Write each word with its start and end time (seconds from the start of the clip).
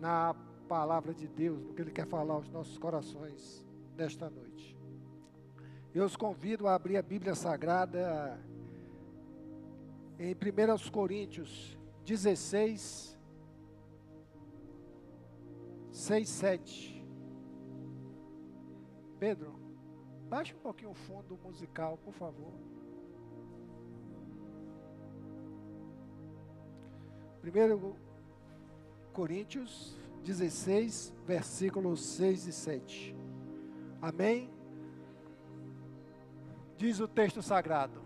na 0.00 0.34
palavra 0.68 1.14
de 1.14 1.26
Deus, 1.28 1.62
no 1.62 1.74
que 1.74 1.82
Ele 1.82 1.90
quer 1.90 2.06
falar 2.06 2.34
aos 2.34 2.48
nossos 2.48 2.78
corações 2.78 3.64
nesta 3.96 4.28
noite. 4.28 4.76
Eu 5.94 6.04
os 6.04 6.16
convido 6.16 6.66
a 6.66 6.74
abrir 6.74 6.96
a 6.96 7.02
Bíblia 7.02 7.34
Sagrada 7.34 8.38
em 10.18 10.34
1 10.34 10.90
Coríntios 10.90 11.78
16, 12.04 13.18
6, 15.92 16.28
7. 16.28 17.06
Pedro, 19.18 19.54
baixe 20.28 20.54
um 20.54 20.58
pouquinho 20.58 20.90
o 20.90 20.94
fundo 20.94 21.38
musical, 21.42 21.96
por 21.98 22.12
favor. 22.12 22.52
1 27.44 28.03
Coríntios 29.14 29.96
16, 30.24 31.14
versículos 31.24 32.04
6 32.04 32.48
e 32.48 32.52
7. 32.52 33.16
Amém? 34.02 34.50
Diz 36.76 36.98
o 36.98 37.06
texto 37.06 37.40
sagrado: 37.40 38.02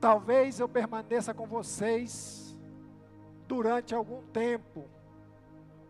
Talvez 0.00 0.58
eu 0.58 0.68
permaneça 0.68 1.32
com 1.32 1.46
vocês 1.46 2.58
durante 3.46 3.94
algum 3.94 4.20
tempo, 4.32 4.84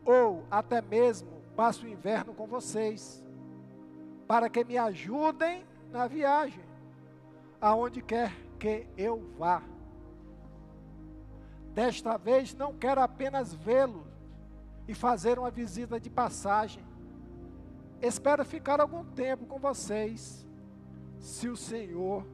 ou 0.05 0.45
até 0.51 0.83
mesmo 0.83 1.41
passe 1.57 1.87
o 1.87 1.89
inverno 1.89 2.35
com 2.35 2.47
vocês, 2.47 3.25
para 4.29 4.51
que 4.51 4.63
me 4.63 4.77
ajudem 4.77 5.65
na 5.91 6.07
viagem, 6.07 6.65
aonde 7.59 8.03
quer 8.03 8.33
que 8.59 8.87
eu 8.99 9.33
vá. 9.39 9.63
Desta 11.73 12.19
vez 12.19 12.55
não 12.55 12.75
quero 12.75 13.01
apenas 13.01 13.55
vê-lo 13.55 14.10
e 14.91 14.95
fazer 14.95 15.39
uma 15.39 15.53
visita 15.53 16.01
de 16.01 16.11
passagem. 16.11 16.85
Espero 18.03 18.45
ficar 18.45 18.81
algum 18.81 19.05
tempo 19.05 19.47
com 19.47 19.57
vocês, 19.57 20.45
se 21.21 21.49
o 21.49 21.57
Senhor 21.57 22.27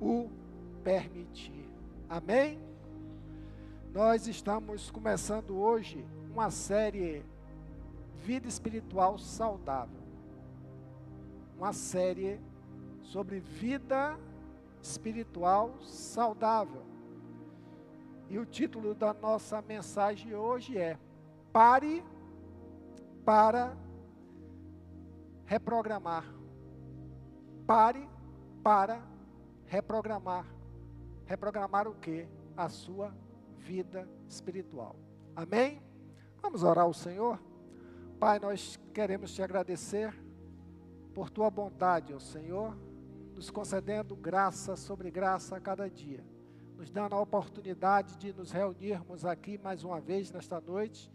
o 0.00 0.28
permitir. 0.82 1.70
Amém? 2.08 2.58
Nós 3.92 4.26
estamos 4.26 4.90
começando 4.90 5.56
hoje 5.56 6.04
uma 6.32 6.50
série 6.50 7.24
Vida 8.24 8.48
Espiritual 8.48 9.16
Saudável. 9.16 10.02
Uma 11.56 11.72
série 11.72 12.40
sobre 13.00 13.38
vida 13.38 14.18
espiritual 14.82 15.72
saudável. 15.82 16.82
E 18.28 18.40
o 18.40 18.44
título 18.44 18.92
da 18.92 19.14
nossa 19.14 19.62
mensagem 19.62 20.34
hoje 20.34 20.76
é 20.76 20.98
Pare 21.54 22.02
para 23.24 23.76
reprogramar. 25.46 26.24
Pare 27.64 28.08
para 28.60 29.00
reprogramar. 29.64 30.46
Reprogramar 31.24 31.86
o 31.86 31.94
que? 31.94 32.26
A 32.56 32.68
sua 32.68 33.14
vida 33.56 34.08
espiritual. 34.28 34.96
Amém? 35.36 35.80
Vamos 36.42 36.64
orar 36.64 36.86
ao 36.86 36.92
Senhor? 36.92 37.40
Pai, 38.18 38.40
nós 38.40 38.76
queremos 38.92 39.32
te 39.32 39.40
agradecer 39.40 40.12
por 41.14 41.30
tua 41.30 41.52
bondade, 41.52 42.12
ó 42.12 42.18
Senhor, 42.18 42.76
nos 43.32 43.48
concedendo 43.48 44.16
graça 44.16 44.74
sobre 44.74 45.08
graça 45.08 45.54
a 45.54 45.60
cada 45.60 45.88
dia, 45.88 46.26
nos 46.76 46.90
dando 46.90 47.14
a 47.14 47.20
oportunidade 47.20 48.16
de 48.16 48.32
nos 48.32 48.50
reunirmos 48.50 49.24
aqui 49.24 49.56
mais 49.56 49.84
uma 49.84 50.00
vez 50.00 50.32
nesta 50.32 50.60
noite, 50.60 51.13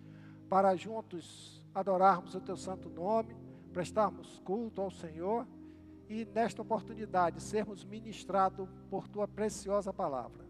para 0.50 0.75
juntos 0.75 1.64
adorarmos 1.73 2.33
o 2.33 2.42
teu 2.42 2.58
santo 2.58 2.89
nome, 2.89 3.36
prestarmos 3.72 4.39
culto 4.39 4.81
ao 4.81 4.89
Senhor 4.89 5.45
e 6.09 6.25
nesta 6.25 6.61
oportunidade 6.61 7.42
sermos 7.42 7.86
ministrados 7.86 8.67
por 8.89 9.08
tua 9.08 9.27
preciosa 9.27 9.93
palavra. 9.93 10.43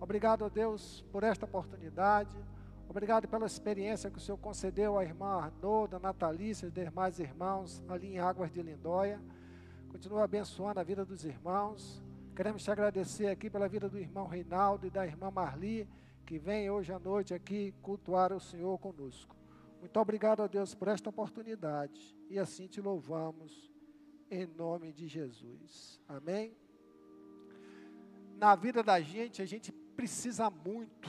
Obrigado, 0.00 0.48
Deus, 0.48 1.04
por 1.10 1.24
esta 1.24 1.44
oportunidade. 1.44 2.30
Obrigado 2.88 3.26
pela 3.26 3.46
experiência 3.46 4.10
que 4.10 4.18
o 4.18 4.20
Senhor 4.20 4.38
concedeu 4.38 4.96
à 4.96 5.04
irmã 5.04 5.40
Arnolda, 5.40 5.98
Natalícia 5.98 6.66
e 6.66 6.70
demais 6.70 7.18
irmãos 7.18 7.82
ali 7.88 8.14
em 8.14 8.18
Águas 8.18 8.52
de 8.52 8.62
Lindóia. 8.62 9.20
Continua 9.88 10.24
abençoando 10.24 10.78
a 10.78 10.84
vida 10.84 11.04
dos 11.04 11.24
irmãos. 11.24 12.02
Queremos 12.34 12.62
te 12.62 12.70
agradecer 12.70 13.28
aqui 13.28 13.50
pela 13.50 13.68
vida 13.68 13.88
do 13.88 13.98
irmão 13.98 14.26
Reinaldo 14.26 14.86
e 14.86 14.90
da 14.90 15.06
irmã 15.06 15.30
Marli, 15.30 15.88
que 16.26 16.38
vem 16.38 16.70
hoje 16.70 16.92
à 16.92 16.98
noite 16.98 17.34
aqui 17.34 17.72
cultuar 17.82 18.32
o 18.32 18.40
Senhor 18.40 18.78
conosco. 18.78 19.36
Muito 19.80 19.98
obrigado 19.98 20.42
a 20.42 20.46
Deus 20.46 20.74
por 20.74 20.88
esta 20.88 21.10
oportunidade 21.10 22.16
e 22.30 22.38
assim 22.38 22.66
te 22.66 22.80
louvamos 22.80 23.70
em 24.30 24.46
nome 24.46 24.92
de 24.92 25.08
Jesus. 25.08 26.00
Amém? 26.08 26.56
Na 28.36 28.54
vida 28.54 28.82
da 28.82 29.00
gente, 29.00 29.42
a 29.42 29.44
gente 29.44 29.70
precisa 29.70 30.48
muito 30.48 31.08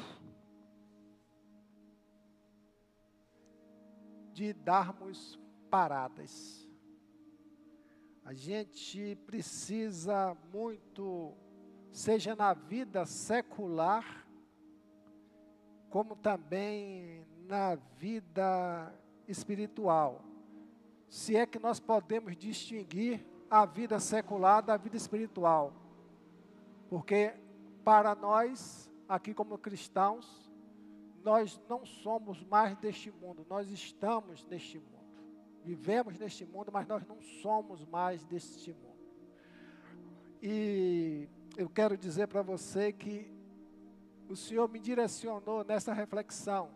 de 4.33 4.51
darmos 4.53 5.39
paradas. 5.69 6.67
A 8.25 8.33
gente 8.33 9.15
precisa 9.25 10.35
muito, 10.51 11.33
seja 11.91 12.35
na 12.35 12.53
vida 12.53 13.05
secular, 13.05 14.22
como 15.93 16.15
também 16.15 17.23
na 17.47 17.75
vida 17.99 18.91
espiritual 19.27 20.25
se 21.07 21.35
é 21.35 21.45
que 21.45 21.59
nós 21.59 21.79
podemos 21.79 22.35
distinguir 22.35 23.23
a 23.47 23.63
vida 23.63 23.99
secular 23.99 24.63
da 24.63 24.75
vida 24.75 24.97
espiritual. 24.97 25.71
Porque 26.89 27.35
para 27.83 28.15
nós, 28.15 28.89
aqui 29.07 29.35
como 29.35 29.55
cristãos, 29.59 30.51
nós 31.23 31.61
não 31.69 31.85
somos 31.85 32.43
mais 32.43 32.75
deste 32.77 33.11
mundo, 33.11 33.45
nós 33.47 33.69
estamos 33.69 34.43
neste 34.47 34.79
mundo. 34.79 35.21
Vivemos 35.63 36.17
neste 36.17 36.43
mundo, 36.43 36.71
mas 36.73 36.87
nós 36.87 37.05
não 37.05 37.21
somos 37.21 37.85
mais 37.85 38.25
deste 38.25 38.73
mundo. 38.73 38.97
E 40.41 41.29
eu 41.55 41.69
quero 41.69 41.95
dizer 41.95 42.27
para 42.27 42.41
você 42.41 42.91
que 42.91 43.32
o 44.29 44.35
Senhor 44.35 44.67
me 44.69 44.79
direcionou 44.79 45.63
nessa 45.63 45.93
reflexão 45.93 46.69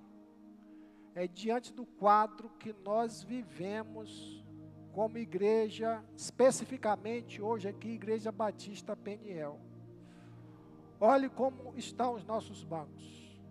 é 1.16 1.28
diante 1.28 1.74
do 1.74 1.84
quadro 1.84 2.48
que 2.60 2.72
nós 2.86 3.24
vivemos 3.24 4.46
como 4.92 5.18
igreja, 5.18 6.04
especificamente 6.16 7.42
hoje 7.42 7.68
aqui, 7.68 7.90
Igreja 7.90 8.32
Batista 8.32 8.96
Peniel. 8.96 9.60
Olhe 11.00 11.28
como 11.28 11.74
estão 11.76 12.14
os 12.14 12.24
nossos 12.24 12.64
bancos. 12.64 13.42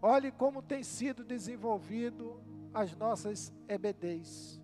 Olhe 0.00 0.30
como 0.30 0.62
tem 0.62 0.82
sido 0.82 1.24
desenvolvido 1.24 2.38
as 2.74 2.94
nossas 2.94 3.50
EBDs. 3.66 4.60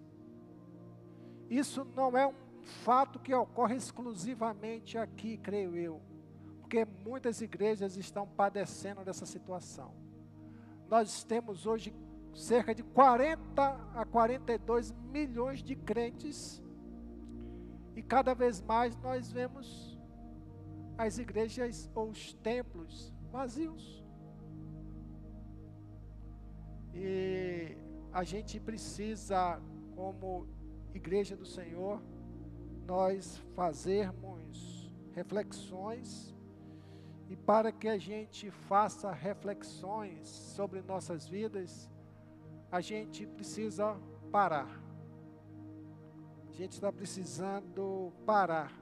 Isso 1.49 1.87
não 1.97 2.17
é 2.17 2.27
um 2.27 2.35
fato 2.61 3.19
que 3.19 3.35
ocorre 3.35 3.77
exclusivamente 3.77 4.97
aqui, 4.97 5.37
creio 5.37 5.77
eu 5.77 6.11
porque 6.71 6.87
muitas 7.05 7.41
igrejas 7.41 7.97
estão 7.97 8.25
padecendo 8.25 9.05
dessa 9.05 9.27
situação. 9.27 9.93
Nós 10.89 11.25
temos 11.25 11.67
hoje 11.67 11.93
cerca 12.33 12.73
de 12.73 12.85
40 12.85 13.91
a 13.93 14.05
42 14.05 14.93
milhões 14.93 15.65
de 15.65 15.75
crentes 15.75 16.63
e 17.97 18.01
cada 18.01 18.35
vez 18.35 18.63
mais 18.63 18.97
nós 18.99 19.33
vemos 19.33 19.99
as 20.97 21.19
igrejas 21.19 21.91
ou 21.93 22.11
os 22.11 22.35
templos 22.35 23.13
vazios. 23.33 24.05
E 26.95 27.77
a 28.13 28.23
gente 28.23 28.61
precisa, 28.61 29.61
como 29.97 30.47
igreja 30.95 31.37
do 31.37 31.45
Senhor, 31.45 32.01
nós 32.91 33.41
fazermos 33.55 34.93
reflexões 35.13 36.35
e 37.29 37.37
para 37.37 37.71
que 37.71 37.87
a 37.87 37.97
gente 37.97 38.51
faça 38.51 39.13
reflexões 39.13 40.29
sobre 40.29 40.83
nossas 40.83 41.29
vidas, 41.29 41.89
a 42.69 42.81
gente 42.81 43.25
precisa 43.29 43.97
parar. 44.33 44.69
A 46.49 46.53
gente 46.53 46.73
está 46.73 46.91
precisando 46.91 48.13
parar. 48.27 48.73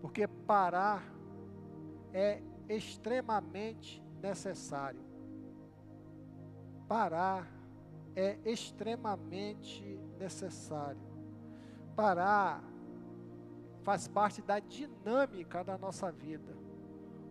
Porque 0.00 0.26
parar 0.26 1.04
é 2.12 2.42
extremamente 2.68 4.02
necessário. 4.20 5.00
Parar 6.88 7.48
é 8.16 8.36
extremamente 8.44 9.96
necessário. 10.18 11.00
Parar 11.94 12.74
faz 13.86 14.08
parte 14.08 14.42
da 14.42 14.58
dinâmica 14.58 15.62
da 15.62 15.78
nossa 15.78 16.10
vida. 16.10 16.56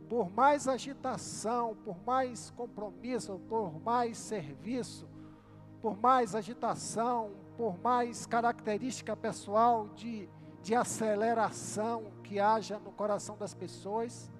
por 0.07 0.29
mais 0.31 0.67
agitação, 0.67 1.75
por 1.83 1.97
mais 2.05 2.51
compromisso, 2.51 3.41
por 3.49 3.81
mais 3.81 4.17
serviço, 4.17 5.09
por 5.81 5.97
mais 5.97 6.33
agitação, 6.35 7.31
por 7.57 7.77
mais 7.79 8.25
característica 8.25 9.17
pessoal 9.17 9.89
de, 9.89 10.29
de 10.61 10.75
aceleração 10.75 12.11
que 12.23 12.39
haja 12.39 12.79
no 12.79 12.91
coração 12.91 13.35
das 13.35 13.53
pessoas, 13.53 14.31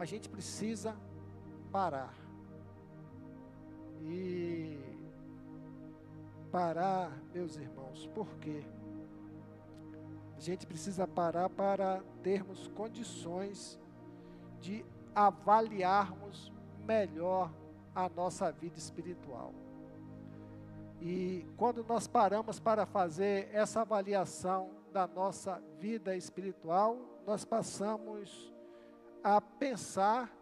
a 0.00 0.04
gente 0.04 0.28
precisa 0.28 0.96
parar. 1.70 2.12
E 4.02 4.80
parar, 6.50 7.10
meus 7.32 7.56
irmãos, 7.56 8.06
por 8.08 8.26
quê? 8.40 8.64
A 10.38 10.40
gente 10.40 10.68
precisa 10.68 11.04
parar 11.04 11.50
para 11.50 12.00
termos 12.22 12.68
condições 12.68 13.76
de 14.60 14.86
avaliarmos 15.12 16.52
melhor 16.86 17.52
a 17.92 18.08
nossa 18.08 18.52
vida 18.52 18.78
espiritual. 18.78 19.52
E 21.00 21.44
quando 21.56 21.82
nós 21.82 22.06
paramos 22.06 22.60
para 22.60 22.86
fazer 22.86 23.50
essa 23.52 23.80
avaliação 23.80 24.70
da 24.92 25.08
nossa 25.08 25.60
vida 25.80 26.14
espiritual, 26.14 26.96
nós 27.26 27.44
passamos 27.44 28.54
a 29.24 29.40
pensar 29.40 30.32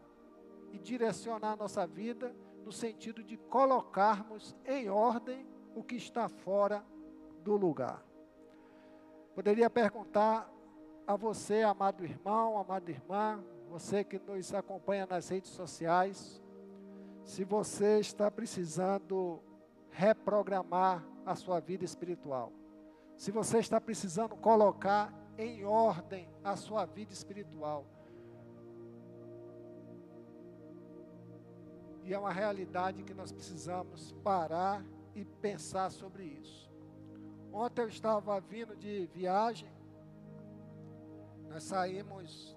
e 0.73 0.79
direcionar 0.79 1.53
a 1.53 1.57
nossa 1.57 1.87
vida 1.87 2.37
no 2.63 2.71
sentido 2.71 3.25
de 3.25 3.39
colocarmos 3.39 4.55
em 4.67 4.91
ordem 4.91 5.47
o 5.75 5.83
que 5.83 5.97
está 5.97 6.29
fora 6.29 6.85
do 7.43 7.57
lugar. 7.57 8.06
Poderia 9.37 9.69
perguntar 9.69 10.51
a 11.07 11.15
você, 11.15 11.61
amado 11.61 12.03
irmão, 12.03 12.59
amada 12.59 12.91
irmã, 12.91 13.45
você 13.69 14.03
que 14.03 14.19
nos 14.19 14.55
acompanha 14.55 15.07
nas 15.07 15.29
redes 15.29 15.51
sociais, 15.51 16.43
se 17.23 17.45
você 17.45 18.01
está 18.01 18.31
precisando 18.31 19.43
reprogramar 19.91 21.07
a 21.27 21.37
sua 21.37 21.61
vida 21.61 21.85
espiritual, 21.85 22.51
se 23.15 23.31
você 23.31 23.59
está 23.59 23.79
precisando 23.79 24.35
colocar 24.37 25.13
em 25.37 25.67
ordem 25.67 26.29
a 26.43 26.57
sua 26.57 26.87
vida 26.87 27.13
espiritual, 27.13 27.85
E 32.07 32.15
é 32.15 32.19
uma 32.19 32.33
realidade 32.33 33.03
que 33.03 33.13
nós 33.13 33.33
precisamos 33.33 34.13
parar 34.23 34.87
e 35.13 35.25
pensar 35.25 35.91
sobre 35.91 36.23
isso. 36.23 36.66
Ontem 37.59 37.81
eu 37.81 37.89
estava 37.89 38.39
vindo 38.39 38.77
de 38.77 39.07
viagem, 39.07 39.73
nós 41.49 41.63
saímos 41.65 42.55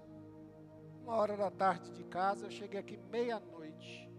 uma 1.02 1.14
hora 1.14 1.38
da 1.38 1.50
tarde 1.50 1.90
de 1.92 2.04
casa, 2.04 2.44
eu 2.44 2.50
cheguei 2.50 2.78
aqui 2.78 2.98
meia-noite. 3.10 4.12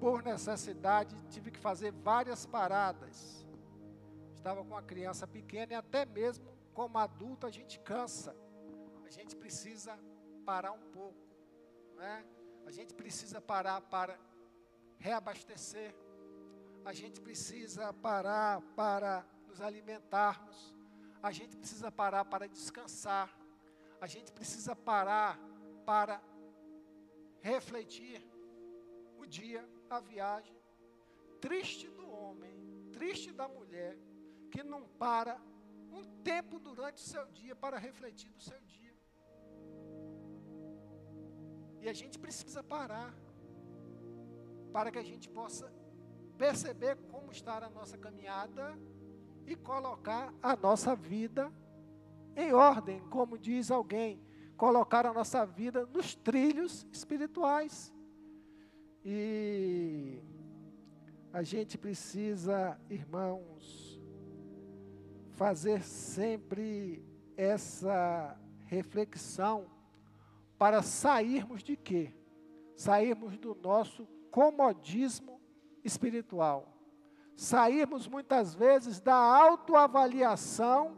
Por 0.00 0.24
necessidade, 0.24 1.14
tive 1.30 1.52
que 1.52 1.60
fazer 1.60 1.92
várias 1.92 2.44
paradas. 2.44 3.46
Estava 4.34 4.64
com 4.64 4.70
uma 4.70 4.82
criança 4.82 5.28
pequena 5.28 5.74
e 5.74 5.76
até 5.76 6.04
mesmo 6.04 6.44
como 6.74 6.98
adulto 6.98 7.46
a 7.46 7.50
gente 7.52 7.78
cansa. 7.78 8.36
A 9.06 9.10
gente 9.10 9.36
precisa 9.36 9.96
parar 10.44 10.72
um 10.72 10.90
pouco, 10.90 11.24
né? 11.94 12.26
A 12.66 12.72
gente 12.72 12.92
precisa 12.94 13.40
parar 13.40 13.80
para 13.80 14.18
reabastecer. 14.98 15.94
A 16.84 16.92
gente 16.92 17.20
precisa 17.20 17.92
parar 17.92 18.60
para 18.74 19.24
nos 19.46 19.60
alimentarmos. 19.60 20.74
A 21.22 21.30
gente 21.30 21.56
precisa 21.56 21.92
parar 21.92 22.24
para 22.24 22.48
descansar. 22.48 23.30
A 24.00 24.06
gente 24.06 24.32
precisa 24.32 24.74
parar 24.74 25.38
para 25.86 26.20
refletir 27.40 28.20
o 29.16 29.24
dia, 29.24 29.64
a 29.88 30.00
viagem. 30.00 30.56
Triste 31.40 31.88
do 31.88 32.08
homem, 32.10 32.90
triste 32.92 33.32
da 33.32 33.46
mulher, 33.46 33.96
que 34.50 34.62
não 34.62 34.82
para 35.04 35.40
um 35.92 36.04
tempo 36.22 36.58
durante 36.58 36.96
o 36.96 37.06
seu 37.06 37.26
dia 37.28 37.54
para 37.54 37.78
refletir 37.78 38.30
do 38.30 38.42
seu 38.42 38.60
dia. 38.62 38.94
E 41.80 41.88
a 41.88 41.92
gente 41.92 42.18
precisa 42.18 42.62
parar 42.62 43.14
para 44.72 44.90
que 44.90 44.98
a 44.98 45.02
gente 45.02 45.28
possa 45.28 45.72
perceber 46.42 46.96
como 47.08 47.30
está 47.30 47.58
a 47.58 47.70
nossa 47.70 47.96
caminhada 47.96 48.76
e 49.46 49.54
colocar 49.54 50.34
a 50.42 50.56
nossa 50.56 50.92
vida 50.96 51.52
em 52.34 52.52
ordem, 52.52 52.98
como 53.10 53.38
diz 53.38 53.70
alguém, 53.70 54.20
colocar 54.56 55.06
a 55.06 55.12
nossa 55.12 55.46
vida 55.46 55.86
nos 55.86 56.16
trilhos 56.16 56.84
espirituais. 56.90 57.94
E 59.04 60.20
a 61.32 61.44
gente 61.44 61.78
precisa, 61.78 62.76
irmãos, 62.90 64.02
fazer 65.34 65.84
sempre 65.84 67.06
essa 67.36 68.36
reflexão 68.66 69.70
para 70.58 70.82
sairmos 70.82 71.62
de 71.62 71.76
quê? 71.76 72.12
Sairmos 72.76 73.38
do 73.38 73.54
nosso 73.54 74.08
comodismo 74.28 75.40
espiritual. 75.84 76.68
Sairmos 77.36 78.06
muitas 78.06 78.54
vezes 78.54 79.00
da 79.00 79.14
autoavaliação 79.14 80.96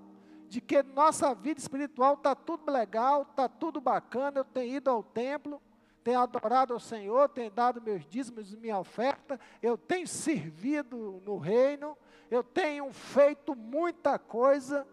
de 0.49 0.61
que 0.61 0.83
nossa 0.83 1.35
vida 1.35 1.59
espiritual 1.59 2.15
está 2.15 2.35
tudo 2.35 2.71
legal, 2.71 3.23
está 3.23 3.49
tudo 3.49 3.81
bacana, 3.81 4.41
eu 4.41 4.45
tenho 4.45 4.77
ido 4.77 4.91
ao 4.91 5.03
templo, 5.03 5.61
tenho 6.05 6.21
adorado 6.21 6.75
ao 6.75 6.81
Senhor, 6.81 7.29
tenho 7.31 7.51
dado 7.51 7.81
meus 7.81 8.05
dízimos 8.07 8.53
e 8.53 8.57
minha 8.57 8.79
oferta, 8.79 9.41
eu 9.63 9.79
tenho 9.79 10.07
servido 10.07 11.21
no 11.25 11.39
reino, 11.39 11.97
eu 12.31 12.45
tenho 12.45 12.93
feito 12.93 13.57
muita 13.57 14.19
coisa 14.19 14.87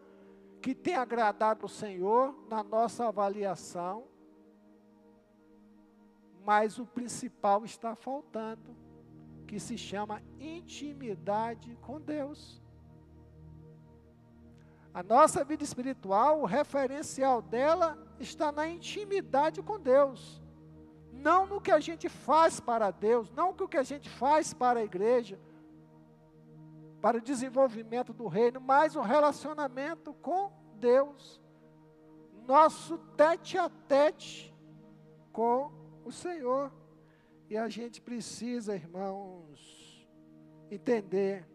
que 0.62 0.74
tem 0.74 0.96
agradado 0.96 1.66
o 1.66 1.70
Senhor 1.70 2.34
na 2.50 2.64
nossa 2.64 3.08
avaliação, 3.08 4.06
mas 6.46 6.80
o 6.80 6.86
principal 6.86 7.66
está 7.66 7.96
faltando, 7.96 8.76
que 9.52 9.60
se 9.60 9.78
chama 9.78 10.22
intimidade 10.40 11.78
com 11.82 12.00
Deus. 12.00 12.62
A 14.94 15.04
nossa 15.04 15.44
vida 15.44 15.62
espiritual, 15.62 16.40
o 16.40 16.46
referencial 16.46 17.42
dela 17.42 17.98
está 18.18 18.50
na 18.50 18.66
intimidade 18.66 19.62
com 19.62 19.78
Deus. 19.78 20.42
Não 21.12 21.46
no 21.46 21.60
que 21.60 21.70
a 21.70 21.82
gente 21.82 22.08
faz 22.08 22.62
para 22.62 22.92
Deus, 22.92 23.30
não 23.32 23.52
no 23.52 23.68
que 23.68 23.76
a 23.76 23.84
gente 23.84 24.10
faz 24.10 24.54
para 24.54 24.80
a 24.80 24.86
igreja, 24.86 25.38
para 27.02 27.18
o 27.18 27.22
desenvolvimento 27.22 28.14
do 28.14 28.30
reino, 28.30 28.62
mas 28.62 28.96
o 28.96 29.02
relacionamento 29.02 30.14
com 30.14 30.50
Deus. 30.80 31.42
Nosso 32.48 32.98
tete 33.18 33.58
a 33.58 33.68
tete 33.68 34.56
com 35.34 35.74
o 36.06 36.12
Senhor. 36.12 36.72
E 37.52 37.58
a 37.58 37.68
gente 37.68 38.00
precisa, 38.00 38.74
irmãos, 38.74 40.08
entender 40.72 41.46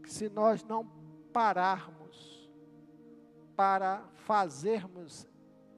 que 0.00 0.08
se 0.08 0.28
nós 0.28 0.62
não 0.62 0.86
pararmos 1.32 2.48
para 3.56 4.04
fazermos 4.14 5.26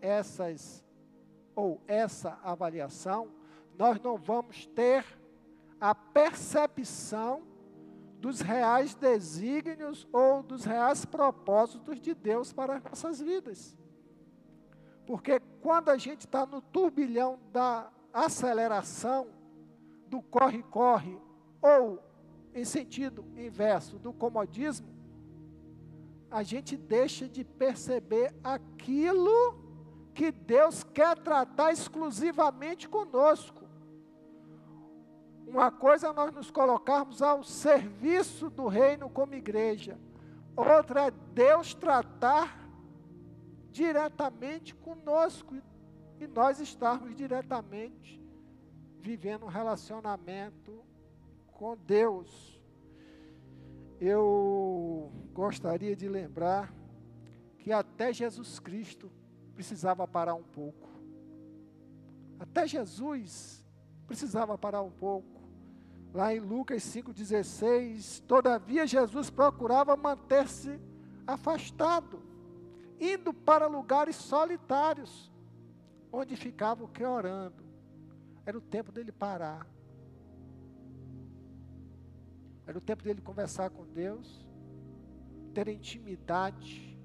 essas 0.02 0.84
ou 1.54 1.80
essa 1.86 2.38
avaliação, 2.42 3.32
nós 3.78 3.98
não 3.98 4.18
vamos 4.18 4.66
ter 4.66 5.02
a 5.80 5.94
percepção 5.94 7.44
dos 8.20 8.42
reais 8.42 8.94
desígnios 8.94 10.06
ou 10.12 10.42
dos 10.42 10.66
reais 10.66 11.06
propósitos 11.06 11.98
de 11.98 12.12
Deus 12.12 12.52
para 12.52 12.76
as 12.76 12.84
nossas 12.84 13.20
vidas. 13.22 13.74
Porque 15.06 15.40
quando 15.62 15.88
a 15.88 15.96
gente 15.96 16.26
está 16.26 16.44
no 16.44 16.60
turbilhão 16.60 17.38
da 17.50 17.90
aceleração, 18.12 19.28
do 20.06 20.22
corre-corre, 20.22 21.18
ou 21.60 22.02
em 22.54 22.64
sentido 22.64 23.24
inverso, 23.36 23.98
do 23.98 24.12
comodismo, 24.12 24.88
a 26.30 26.42
gente 26.42 26.76
deixa 26.76 27.28
de 27.28 27.44
perceber 27.44 28.34
aquilo 28.42 29.58
que 30.14 30.30
Deus 30.30 30.82
quer 30.82 31.16
tratar 31.18 31.72
exclusivamente 31.72 32.88
conosco. 32.88 33.66
Uma 35.46 35.70
coisa 35.70 36.08
é 36.08 36.12
nós 36.12 36.32
nos 36.32 36.50
colocarmos 36.50 37.22
ao 37.22 37.42
serviço 37.42 38.50
do 38.50 38.66
reino 38.66 39.08
como 39.08 39.34
igreja, 39.34 39.98
outra 40.54 41.06
é 41.06 41.10
Deus 41.10 41.72
tratar 41.72 42.68
diretamente 43.70 44.74
conosco 44.74 45.54
e 46.20 46.26
nós 46.26 46.60
estarmos 46.60 47.14
diretamente 47.14 48.20
vivendo 49.00 49.44
um 49.44 49.48
relacionamento 49.48 50.84
com 51.52 51.76
Deus. 51.76 52.60
Eu 54.00 55.10
gostaria 55.32 55.96
de 55.96 56.08
lembrar 56.08 56.72
que 57.58 57.72
até 57.72 58.12
Jesus 58.12 58.58
Cristo 58.58 59.10
precisava 59.54 60.06
parar 60.06 60.34
um 60.34 60.42
pouco. 60.42 60.88
Até 62.38 62.66
Jesus 62.66 63.64
precisava 64.06 64.56
parar 64.56 64.82
um 64.82 64.90
pouco. 64.90 65.38
Lá 66.14 66.34
em 66.34 66.40
Lucas 66.40 66.82
5,16, 66.84 68.22
todavia 68.26 68.86
Jesus 68.86 69.28
procurava 69.28 69.96
manter-se 69.96 70.80
afastado, 71.26 72.22
indo 72.98 73.34
para 73.34 73.66
lugares 73.66 74.16
solitários, 74.16 75.30
onde 76.12 76.36
ficava 76.36 76.84
o 76.84 76.88
que 76.88 77.04
orando. 77.04 77.64
Era 78.44 78.56
o 78.56 78.60
tempo 78.60 78.90
dele 78.90 79.12
parar. 79.12 79.66
Era 82.66 82.76
o 82.76 82.80
tempo 82.80 83.02
dele 83.02 83.20
conversar 83.20 83.70
com 83.70 83.86
Deus, 83.86 84.46
ter 85.54 85.68
intimidade 85.68 86.98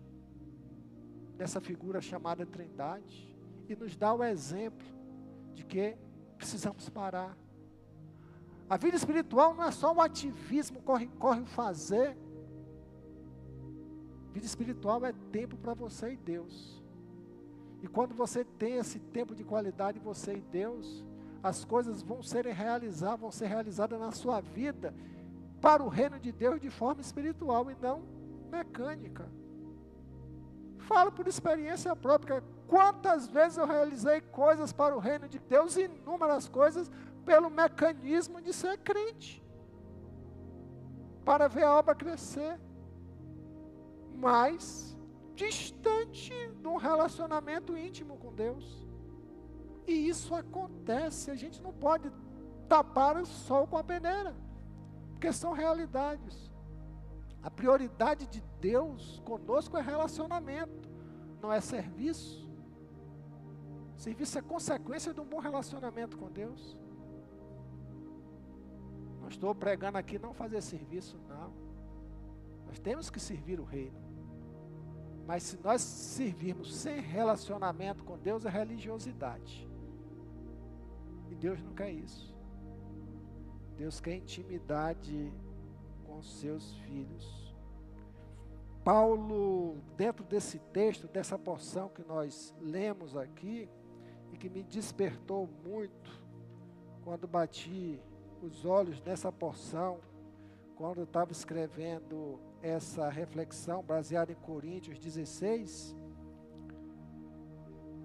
nessa 1.37 1.61
figura 1.61 2.01
chamada 2.01 2.45
Trindade 2.45 3.33
e 3.67 3.75
nos 3.75 3.95
dar 3.95 4.13
o 4.13 4.23
exemplo 4.23 4.85
de 5.53 5.63
que 5.63 5.97
precisamos 6.37 6.89
parar. 6.89 7.37
A 8.69 8.77
vida 8.77 8.97
espiritual 8.97 9.53
não 9.53 9.63
é 9.63 9.71
só 9.71 9.93
o 9.93 10.01
ativismo, 10.01 10.81
corre, 10.81 11.07
corre 11.19 11.41
o 11.41 11.45
fazer. 11.45 12.17
Vida 14.33 14.45
espiritual 14.45 15.05
é 15.05 15.13
tempo 15.31 15.55
para 15.57 15.73
você 15.73 16.13
e 16.13 16.17
Deus. 16.17 16.82
E 17.83 17.87
quando 17.87 18.15
você 18.15 18.45
tem 18.45 18.77
esse 18.77 18.97
tempo 18.97 19.35
de 19.35 19.43
qualidade, 19.43 19.99
você 19.99 20.35
e 20.35 20.41
Deus, 20.41 21.03
as 21.43 21.65
coisas 21.65 22.01
vão 22.01 22.23
ser 22.23 22.45
realizadas, 22.45 23.19
vão 23.19 23.29
ser 23.29 23.47
realizadas 23.47 23.99
na 23.99 24.13
sua 24.13 24.39
vida 24.39 24.95
para 25.59 25.83
o 25.83 25.89
reino 25.89 26.17
de 26.17 26.31
Deus 26.31 26.61
de 26.61 26.69
forma 26.69 27.01
espiritual 27.01 27.69
e 27.69 27.75
não 27.75 28.01
mecânica. 28.49 29.29
Falo 30.77 31.11
por 31.11 31.27
experiência 31.27 31.93
própria. 31.93 32.41
Quantas 32.67 33.27
vezes 33.27 33.57
eu 33.57 33.67
realizei 33.67 34.21
coisas 34.21 34.71
para 34.71 34.95
o 34.95 34.99
reino 34.99 35.27
de 35.27 35.39
Deus, 35.39 35.75
inúmeras 35.75 36.47
coisas, 36.47 36.89
pelo 37.25 37.49
mecanismo 37.49 38.41
de 38.41 38.53
ser 38.53 38.77
crente, 38.77 39.43
para 41.25 41.49
ver 41.49 41.63
a 41.63 41.75
obra 41.75 41.93
crescer, 41.93 42.57
mas 44.15 44.97
distante 45.35 46.33
um 46.73 46.77
relacionamento 46.77 47.77
íntimo 47.77 48.17
com 48.17 48.33
Deus. 48.33 48.85
E 49.85 49.91
isso 50.09 50.33
acontece, 50.33 51.29
a 51.29 51.35
gente 51.35 51.61
não 51.61 51.73
pode 51.73 52.11
tapar 52.67 53.17
o 53.17 53.25
sol 53.25 53.67
com 53.67 53.77
a 53.77 53.83
peneira, 53.83 54.35
porque 55.11 55.31
são 55.31 55.51
realidades. 55.53 56.51
A 57.41 57.51
prioridade 57.51 58.25
de 58.27 58.41
Deus 58.59 59.21
conosco 59.25 59.77
é 59.77 59.81
relacionamento, 59.81 60.89
não 61.41 61.51
é 61.51 61.59
serviço. 61.59 62.49
Serviço 63.97 64.37
é 64.39 64.41
consequência 64.41 65.13
de 65.13 65.19
um 65.19 65.25
bom 65.25 65.39
relacionamento 65.39 66.17
com 66.17 66.31
Deus. 66.31 66.77
Não 69.21 69.27
estou 69.27 69.53
pregando 69.53 69.97
aqui 69.97 70.17
não 70.17 70.33
fazer 70.33 70.61
serviço, 70.61 71.17
não. 71.27 71.53
Nós 72.65 72.79
temos 72.79 73.09
que 73.09 73.19
servir 73.19 73.59
o 73.59 73.63
reino. 73.63 74.12
Mas 75.25 75.43
se 75.43 75.59
nós 75.63 75.81
servirmos 75.81 76.75
sem 76.75 76.99
relacionamento 76.99 78.03
com 78.03 78.17
Deus, 78.17 78.45
é 78.45 78.49
religiosidade. 78.49 79.67
E 81.29 81.35
Deus 81.35 81.61
não 81.63 81.73
quer 81.73 81.91
isso. 81.91 82.33
Deus 83.77 83.99
quer 83.99 84.15
intimidade 84.15 85.31
com 86.05 86.21
seus 86.21 86.75
filhos. 86.79 87.55
Paulo, 88.83 89.77
dentro 89.95 90.25
desse 90.25 90.59
texto, 90.59 91.07
dessa 91.07 91.39
porção 91.39 91.87
que 91.87 92.03
nós 92.03 92.53
lemos 92.59 93.15
aqui, 93.15 93.69
e 94.33 94.37
que 94.37 94.49
me 94.49 94.63
despertou 94.63 95.47
muito 95.63 96.11
quando 97.03 97.27
bati 97.27 98.01
os 98.41 98.65
olhos 98.65 98.99
nessa 99.01 99.31
porção, 99.31 99.99
quando 100.75 100.99
eu 100.99 101.03
estava 101.03 101.31
escrevendo 101.31 102.39
essa 102.61 103.09
reflexão 103.09 103.83
baseada 103.83 104.31
em 104.31 104.35
Coríntios 104.35 104.99
16, 104.99 105.95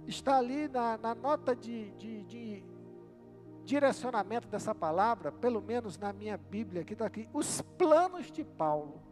está 0.06 0.36
ali 0.36 0.68
na, 0.68 0.98
na 0.98 1.14
nota 1.14 1.54
de, 1.54 1.90
de, 1.92 2.24
de, 2.24 2.64
direcionamento 3.64 4.48
dessa 4.48 4.74
palavra, 4.74 5.30
pelo 5.30 5.60
menos 5.60 5.98
na 5.98 6.12
minha 6.12 6.36
Bíblia, 6.36 6.84
que 6.84 6.94
está 6.94 7.06
aqui, 7.06 7.28
os 7.32 7.60
planos 7.76 8.32
de 8.32 8.42
Paulo. 8.42 9.02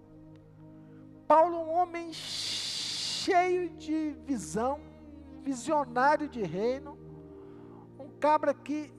Paulo, 1.28 1.58
um 1.58 1.70
homem 1.70 2.12
cheio 2.12 3.70
de 3.70 4.16
visão, 4.24 4.80
visionário 5.42 6.28
de 6.28 6.42
reino, 6.42 6.98
um 7.98 8.08
cabra 8.18 8.54
que, 8.54 8.92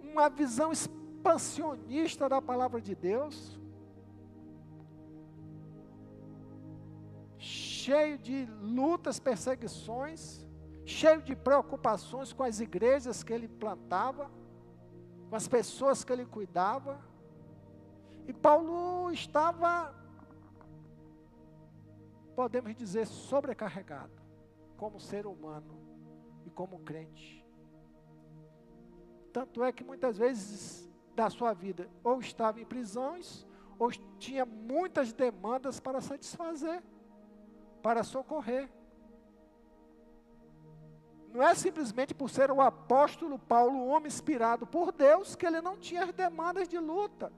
uma 0.00 0.28
visão 0.28 0.72
expansionista 0.72 2.28
da 2.28 2.40
palavra 2.40 2.80
de 2.80 2.94
Deus, 2.94 3.60
cheio 7.84 8.16
de 8.16 8.46
lutas, 8.62 9.20
perseguições, 9.20 10.46
cheio 10.86 11.20
de 11.20 11.36
preocupações 11.36 12.32
com 12.32 12.42
as 12.42 12.58
igrejas 12.58 13.22
que 13.22 13.32
ele 13.32 13.46
plantava, 13.46 14.30
com 15.28 15.36
as 15.36 15.46
pessoas 15.46 16.02
que 16.02 16.10
ele 16.10 16.24
cuidava. 16.24 16.98
E 18.26 18.32
Paulo 18.32 19.10
estava, 19.12 19.94
podemos 22.34 22.74
dizer, 22.74 23.06
sobrecarregado, 23.06 24.22
como 24.78 24.98
ser 24.98 25.26
humano 25.26 25.76
e 26.46 26.50
como 26.50 26.78
crente. 26.78 27.44
Tanto 29.30 29.62
é 29.62 29.70
que 29.72 29.84
muitas 29.84 30.16
vezes 30.16 30.90
da 31.14 31.28
sua 31.28 31.52
vida 31.52 31.90
ou 32.02 32.18
estava 32.18 32.60
em 32.60 32.64
prisões, 32.64 33.46
ou 33.78 33.90
tinha 34.18 34.46
muitas 34.46 35.12
demandas 35.12 35.78
para 35.80 36.00
satisfazer, 36.00 36.82
para 37.84 38.02
socorrer. 38.02 38.66
Não 41.30 41.42
é 41.42 41.54
simplesmente 41.54 42.14
por 42.14 42.30
ser 42.30 42.50
o 42.50 42.62
apóstolo 42.62 43.38
Paulo, 43.38 43.76
um 43.76 43.88
homem 43.88 44.06
inspirado 44.06 44.66
por 44.66 44.90
Deus, 44.90 45.36
que 45.36 45.44
ele 45.44 45.60
não 45.60 45.76
tinha 45.76 46.04
as 46.04 46.12
demandas 46.14 46.66
de 46.66 46.78
luta 46.78 47.30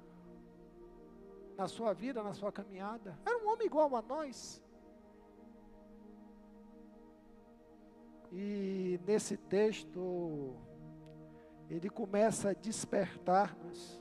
na 1.56 1.66
sua 1.66 1.92
vida, 1.92 2.22
na 2.22 2.32
sua 2.32 2.52
caminhada. 2.52 3.18
Era 3.26 3.36
um 3.38 3.48
homem 3.48 3.66
igual 3.66 3.96
a 3.96 4.02
nós. 4.02 4.62
E 8.30 9.00
nesse 9.04 9.36
texto, 9.36 10.54
ele 11.68 11.90
começa 11.90 12.50
a 12.50 12.54
despertar-nos 12.54 14.00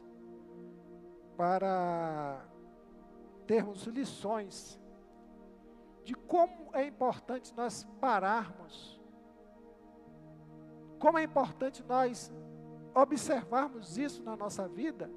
para 1.35 2.45
termos 3.47 3.87
lições 3.87 4.79
de 6.05 6.15
como 6.15 6.69
é 6.73 6.85
importante 6.85 7.53
nós 7.53 7.83
pararmos, 7.99 8.97
como 10.97 11.17
é 11.17 11.23
importante 11.23 11.83
nós 11.83 12.31
observarmos 12.93 13.97
isso 13.97 14.23
na 14.23 14.37
nossa 14.37 14.69
vida, 14.69 15.11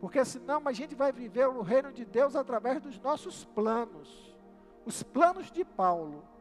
porque 0.00 0.24
senão 0.24 0.60
a 0.64 0.72
gente 0.72 0.96
vai 0.96 1.12
viver 1.12 1.46
o 1.46 1.62
reino 1.62 1.92
de 1.92 2.04
Deus 2.04 2.34
através 2.34 2.80
dos 2.80 2.98
nossos 2.98 3.44
planos, 3.44 4.36
os 4.84 5.04
planos 5.04 5.52
de 5.52 5.64
Paulo 5.64 6.34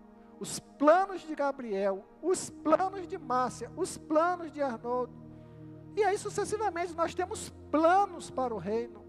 os 0.43 0.59
planos 0.59 1.21
de 1.21 1.33
Gabriel, 1.35 2.03
os 2.21 2.49
planos 2.49 3.07
de 3.07 3.17
Márcia, 3.17 3.71
os 3.77 3.97
planos 3.97 4.51
de 4.51 4.61
Arnoldo. 4.61 5.13
E 5.95 6.03
aí 6.03 6.17
sucessivamente 6.17 6.93
nós 6.93 7.15
temos 7.15 7.49
planos 7.71 8.29
para 8.29 8.53
o 8.53 8.57
reino. 8.57 9.02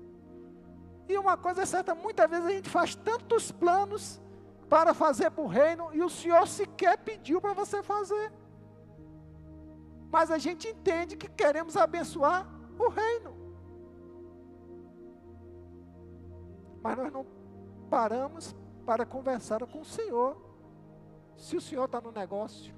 E 1.09 1.17
uma 1.19 1.37
coisa 1.37 1.63
é 1.63 1.67
certa, 1.67 1.95
muitas 1.95 2.29
vezes 2.29 2.47
a 2.47 2.51
gente 2.51 2.69
faz 2.69 2.95
tantos 2.95 3.53
planos 3.53 4.21
para 4.69 4.95
fazer 4.95 5.31
para 5.31 5.45
o 5.45 5.47
reino 5.47 5.91
e 5.93 6.03
o 6.03 6.09
Senhor 6.09 6.47
sequer 6.49 6.99
pediu 6.99 7.41
para 7.41 7.53
você 7.53 7.83
fazer. 7.83 8.33
Mas 10.11 10.31
a 10.31 10.39
gente 10.39 10.69
entende 10.69 11.17
que 11.17 11.29
queremos 11.29 11.77
abençoar 11.77 12.49
o 12.79 12.89
reino. 12.89 13.35
Mas 16.83 16.97
nós 16.97 17.13
não 17.13 17.27
paramos 17.91 18.55
para 18.87 19.05
conversar 19.05 19.67
com 19.67 19.81
o 19.81 19.85
Senhor 19.85 20.37
se 21.37 21.57
o 21.57 21.61
Senhor 21.61 21.85
está 21.85 22.01
no 22.01 22.13
negócio, 22.13 22.75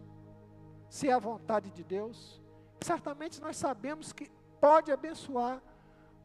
se 0.88 1.08
é 1.08 1.12
a 1.12 1.18
vontade 1.18 1.70
de 1.70 1.84
Deus, 1.84 2.40
certamente 2.80 3.40
nós 3.40 3.56
sabemos 3.56 4.12
que 4.12 4.30
pode 4.60 4.90
abençoar, 4.90 5.62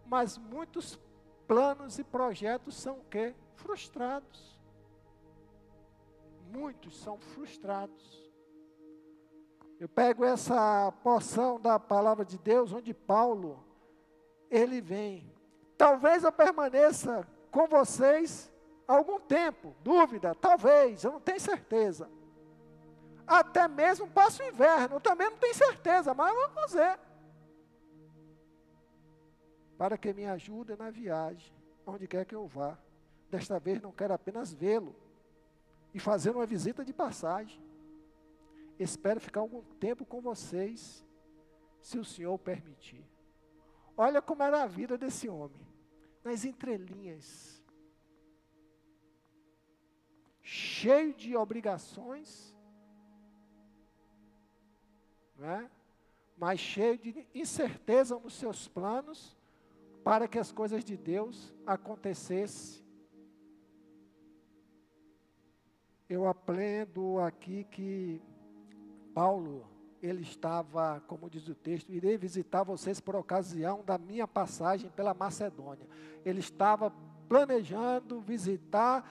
mas 0.06 0.38
muitos 0.38 1.00
planos 1.52 2.00
e 2.00 2.04
projetos 2.06 2.78
são 2.78 3.00
o 3.00 3.04
quê? 3.10 3.36
Frustrados. 3.56 4.58
Muitos 6.50 6.98
são 6.98 7.18
frustrados. 7.18 8.32
Eu 9.78 9.90
pego 9.90 10.24
essa 10.24 10.94
porção 11.04 11.60
da 11.60 11.78
palavra 11.78 12.24
de 12.24 12.38
Deus, 12.38 12.72
onde 12.72 12.94
Paulo, 12.94 13.62
ele 14.50 14.80
vem. 14.80 15.30
Talvez 15.78 16.24
eu 16.24 16.32
permaneça 16.32 17.28
com 17.52 17.68
vocês 17.68 18.50
algum 18.88 19.20
tempo, 19.20 19.76
dúvida, 19.84 20.34
talvez, 20.34 21.04
eu 21.04 21.12
não 21.12 21.20
tenho 21.20 21.40
certeza 21.42 22.10
até 23.28 23.68
mesmo 23.68 24.08
passo 24.08 24.42
o 24.42 24.46
inverno. 24.46 24.96
Eu 24.96 25.02
também 25.02 25.30
não 25.30 25.38
tenho 25.38 25.56
certeza, 25.56 26.14
mas 26.14 26.34
eu 26.34 26.40
vou 26.40 26.50
fazer. 26.62 26.98
Para 29.82 29.98
que 29.98 30.14
me 30.14 30.28
ajude 30.28 30.76
na 30.76 30.92
viagem, 30.92 31.52
onde 31.88 32.08
quer 32.08 32.24
que 32.24 32.36
eu 32.36 32.46
vá. 32.46 32.78
Desta 33.32 33.60
vez 33.60 33.82
não 33.82 33.92
quero 33.92 34.14
apenas 34.14 34.54
vê-lo 34.54 34.96
e 35.92 36.00
fazer 36.00 36.30
uma 36.30 36.46
visita 36.46 36.86
de 36.86 36.94
passagem. 36.94 37.60
Espero 38.78 39.20
ficar 39.20 39.40
algum 39.40 39.64
tempo 39.80 40.06
com 40.06 40.22
vocês, 40.22 41.04
se 41.82 41.98
o 41.98 42.06
Senhor 42.06 42.38
permitir. 42.38 43.04
Olha 43.98 44.22
como 44.22 44.44
era 44.44 44.62
a 44.62 44.68
vida 44.68 45.00
desse 45.00 45.28
homem, 45.28 45.68
nas 46.24 46.46
entrelinhas, 46.46 47.60
cheio 50.44 51.12
de 51.12 51.36
obrigações, 51.36 52.56
né? 55.36 55.72
mas 56.38 56.60
cheio 56.60 57.00
de 57.00 57.28
incerteza 57.34 58.20
nos 58.20 58.36
seus 58.36 58.68
planos, 58.68 59.41
para 60.04 60.28
que 60.28 60.40
as 60.40 60.52
coisas 60.52 60.84
de 60.84 60.98
Deus 60.98 61.54
acontecessem. 61.66 62.82
Eu 66.10 66.28
aprendo 66.28 67.20
aqui 67.20 67.64
que 67.72 68.22
Paulo, 69.14 69.66
ele 70.02 70.22
estava, 70.22 71.02
como 71.08 71.30
diz 71.30 71.48
o 71.48 71.56
texto, 71.56 71.92
irei 71.92 72.18
visitar 72.18 72.64
vocês 72.64 73.00
por 73.00 73.16
ocasião 73.16 73.84
da 73.86 73.98
minha 73.98 74.28
passagem 74.28 74.90
pela 74.90 75.14
Macedônia. 75.14 75.88
Ele 76.26 76.40
estava 76.40 76.92
planejando 77.30 78.20
visitar 78.20 79.06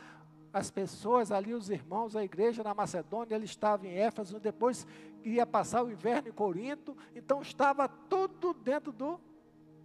as 0.53 0.71
pessoas 0.71 1.31
ali, 1.31 1.55
os 1.55 1.71
irmãos, 1.71 2.17
a 2.17 2.25
igreja 2.25 2.65
na 2.65 2.75
Macedônia, 2.75 3.35
ele 3.35 3.45
estava 3.45 3.87
em 3.87 3.95
Éfeso, 3.95 4.41
depois 4.41 4.87
ia 5.25 5.47
passar 5.47 5.85
o 5.85 5.91
inverno 5.91 6.29
em 6.29 6.33
Corinto, 6.33 6.97
então 7.15 7.41
estava 7.41 7.89
tudo 7.89 8.53
dentro 8.53 8.91
do 8.91 9.21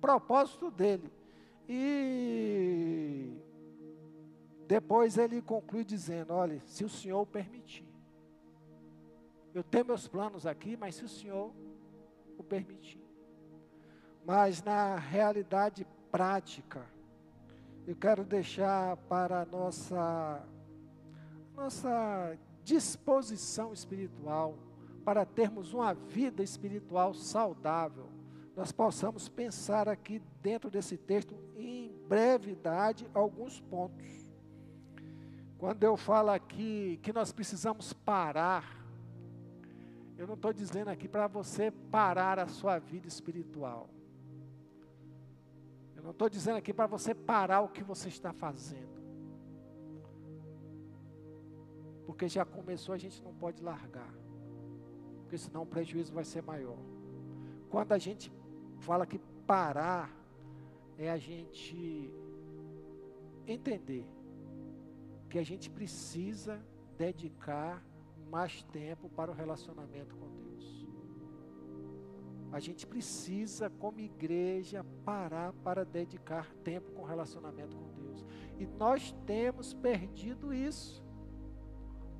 propósito 0.01 0.69
dele. 0.71 1.11
E 1.67 3.33
depois 4.67 5.17
ele 5.17 5.41
conclui 5.41 5.83
dizendo: 5.83 6.33
Olha, 6.33 6.61
se 6.65 6.83
o 6.83 6.89
Senhor 6.89 7.25
permitir, 7.25 7.87
eu 9.53 9.63
tenho 9.63 9.85
meus 9.85 10.07
planos 10.07 10.45
aqui, 10.45 10.75
mas 10.75 10.95
se 10.95 11.05
o 11.05 11.09
Senhor 11.09 11.53
o 12.37 12.43
permitir. 12.43 13.01
Mas 14.25 14.61
na 14.61 14.95
realidade 14.95 15.87
prática, 16.11 16.85
eu 17.87 17.95
quero 17.95 18.23
deixar 18.23 18.97
para 18.97 19.41
a 19.41 19.45
nossa, 19.45 20.43
nossa 21.55 22.37
disposição 22.63 23.71
espiritual, 23.71 24.57
para 25.03 25.23
termos 25.23 25.71
uma 25.71 25.93
vida 25.93 26.41
espiritual 26.41 27.13
saudável, 27.13 28.09
nós 28.55 28.71
possamos 28.71 29.27
pensar 29.27 29.89
aqui 29.89 30.21
dentro 30.41 30.69
desse 30.69 30.97
texto, 30.97 31.35
em 31.57 31.91
brevidade, 32.07 33.07
alguns 33.13 33.59
pontos. 33.59 34.05
Quando 35.57 35.83
eu 35.83 35.97
falo 35.97 36.29
aqui 36.29 36.99
que 37.03 37.11
nós 37.11 37.33
precisamos 37.33 37.91
parar, 37.91 38.85
eu 40.17 40.25
não 40.25 40.35
estou 40.35 40.53
dizendo 40.53 40.89
aqui 40.89 41.07
para 41.07 41.27
você 41.27 41.69
parar 41.69 42.39
a 42.39 42.47
sua 42.47 42.79
vida 42.79 43.07
espiritual. 43.07 43.89
Eu 45.95 46.03
não 46.03 46.11
estou 46.11 46.29
dizendo 46.29 46.57
aqui 46.57 46.73
para 46.73 46.87
você 46.87 47.13
parar 47.13 47.61
o 47.61 47.67
que 47.67 47.83
você 47.83 48.07
está 48.07 48.31
fazendo. 48.31 48.95
Porque 52.05 52.29
já 52.29 52.45
começou, 52.45 52.93
a 52.93 52.97
gente 52.97 53.21
não 53.21 53.33
pode 53.33 53.61
largar. 53.61 54.13
Porque 55.21 55.37
senão 55.37 55.63
o 55.63 55.65
prejuízo 55.65 56.13
vai 56.13 56.23
ser 56.23 56.41
maior. 56.41 56.77
Quando 57.69 57.91
a 57.91 57.97
gente 57.97 58.31
fala 58.85 59.05
que 59.05 59.19
parar, 59.47 60.15
é 60.97 61.09
a 61.09 61.17
gente 61.17 62.13
entender 63.47 64.05
que 65.27 65.39
a 65.39 65.43
gente 65.43 65.69
precisa 65.69 66.63
dedicar 66.95 67.83
mais 68.29 68.63
tempo 68.63 69.09
para 69.09 69.31
o 69.31 69.33
relacionamento 69.33 70.15
com 70.15 70.29
Deus. 70.29 70.87
A 72.51 72.59
gente 72.59 72.85
precisa, 72.87 73.69
como 73.69 73.99
igreja, 73.99 74.85
parar 75.03 75.51
para 75.51 75.83
dedicar 75.83 76.53
tempo 76.63 76.91
com 76.91 77.01
o 77.01 77.05
relacionamento 77.05 77.75
com 77.75 77.91
Deus. 77.91 78.23
E 78.57 78.65
nós 78.65 79.13
temos 79.25 79.73
perdido 79.73 80.53
isso. 80.53 81.03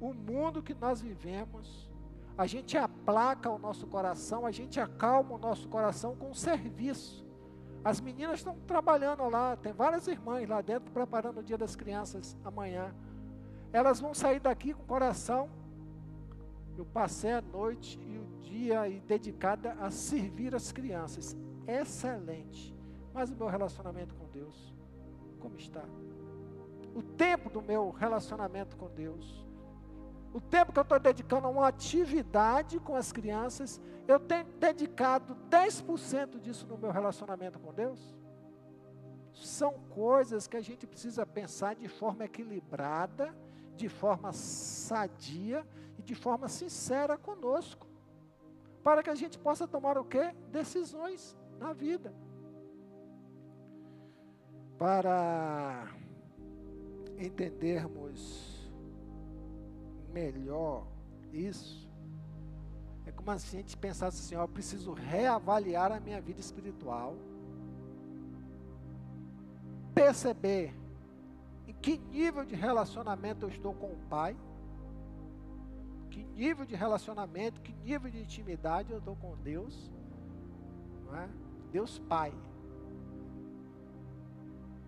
O 0.01 0.13
mundo 0.13 0.63
que 0.63 0.73
nós 0.73 0.99
vivemos, 0.99 1.89
a 2.37 2.45
gente 2.45 2.77
aplaca 2.77 3.49
o 3.49 3.57
nosso 3.57 3.87
coração, 3.87 4.45
a 4.45 4.51
gente 4.51 4.79
acalma 4.79 5.35
o 5.35 5.37
nosso 5.37 5.67
coração 5.69 6.15
com 6.15 6.33
serviço. 6.33 7.25
As 7.83 8.01
meninas 8.01 8.39
estão 8.39 8.57
trabalhando 8.67 9.27
lá, 9.29 9.55
tem 9.55 9.71
várias 9.71 10.07
irmãs 10.07 10.49
lá 10.49 10.59
dentro 10.59 10.91
preparando 10.91 11.39
o 11.39 11.43
dia 11.43 11.57
das 11.57 11.75
crianças 11.75 12.35
amanhã. 12.43 12.93
Elas 13.71 13.99
vão 13.99 14.13
sair 14.13 14.39
daqui 14.39 14.73
com 14.73 14.83
o 14.83 14.85
coração. 14.85 15.49
Eu 16.77 16.85
passei 16.85 17.31
a 17.31 17.41
noite 17.41 17.99
e 18.01 18.17
o 18.17 18.25
dia 18.41 18.81
dedicada 19.07 19.73
a 19.79 19.89
servir 19.89 20.53
as 20.53 20.71
crianças. 20.71 21.37
Excelente. 21.67 22.75
Mas 23.13 23.29
o 23.29 23.35
meu 23.35 23.47
relacionamento 23.47 24.13
com 24.15 24.27
Deus, 24.29 24.73
como 25.39 25.55
está? 25.55 25.83
O 26.93 27.01
tempo 27.01 27.49
do 27.49 27.61
meu 27.61 27.91
relacionamento 27.91 28.75
com 28.75 28.89
Deus, 28.89 29.44
o 30.35 30.41
tempo 30.41 30.73
que 30.73 30.79
eu 30.79 30.83
estou 30.83 30.99
dedicando 30.99 31.47
a 31.47 31.49
uma 31.49 31.65
atividade 31.65 32.77
com 32.77 32.93
as 32.93 33.09
crianças, 33.09 33.79
eu 34.05 34.19
tenho 34.19 34.43
dedicado 34.59 35.33
10% 35.49 36.41
disso 36.41 36.67
no 36.67 36.77
meu 36.77 36.91
relacionamento 36.91 37.57
com 37.57 37.73
Deus? 37.73 38.13
São 39.31 39.79
coisas 39.91 40.45
que 40.45 40.57
a 40.57 40.61
gente 40.61 40.85
precisa 40.85 41.25
pensar 41.25 41.75
de 41.75 41.87
forma 41.87 42.25
equilibrada, 42.25 43.33
de 43.77 43.87
forma 43.87 44.33
sadia 44.33 45.65
e 45.97 46.03
de 46.03 46.13
forma 46.13 46.49
sincera 46.49 47.17
conosco, 47.17 47.87
para 48.83 49.01
que 49.01 49.09
a 49.09 49.15
gente 49.15 49.39
possa 49.39 49.65
tomar 49.65 49.97
o 49.97 50.03
quê? 50.03 50.35
Decisões 50.51 51.33
na 51.57 51.71
vida. 51.71 52.13
Para 54.77 55.87
entendermos 57.17 58.54
melhor 60.15 60.87
isso, 61.33 61.85
é 63.05 63.11
como 63.11 63.37
se 63.37 63.57
a 63.57 63.59
gente 63.59 63.75
pensasse 63.75 64.21
assim: 64.21 64.35
ó, 64.35 64.43
eu 64.43 64.47
preciso 64.47 64.93
reavaliar 64.93 65.91
a 65.91 65.99
minha 65.99 66.21
vida 66.21 66.39
espiritual, 66.39 67.17
perceber 69.93 70.73
em 71.67 71.73
que 71.73 71.97
nível 71.97 72.45
de 72.45 72.55
relacionamento 72.55 73.45
eu 73.45 73.49
estou 73.49 73.73
com 73.73 73.87
o 73.87 73.97
Pai, 74.09 74.35
que 76.09 76.23
nível 76.23 76.65
de 76.65 76.75
relacionamento, 76.75 77.59
que 77.59 77.73
nível 77.73 78.09
de 78.09 78.21
intimidade 78.21 78.93
eu 78.93 78.99
estou 78.99 79.17
com 79.17 79.35
Deus, 79.43 79.91
não 81.05 81.15
é? 81.17 81.27
Deus 81.73 81.99
Pai. 81.99 82.33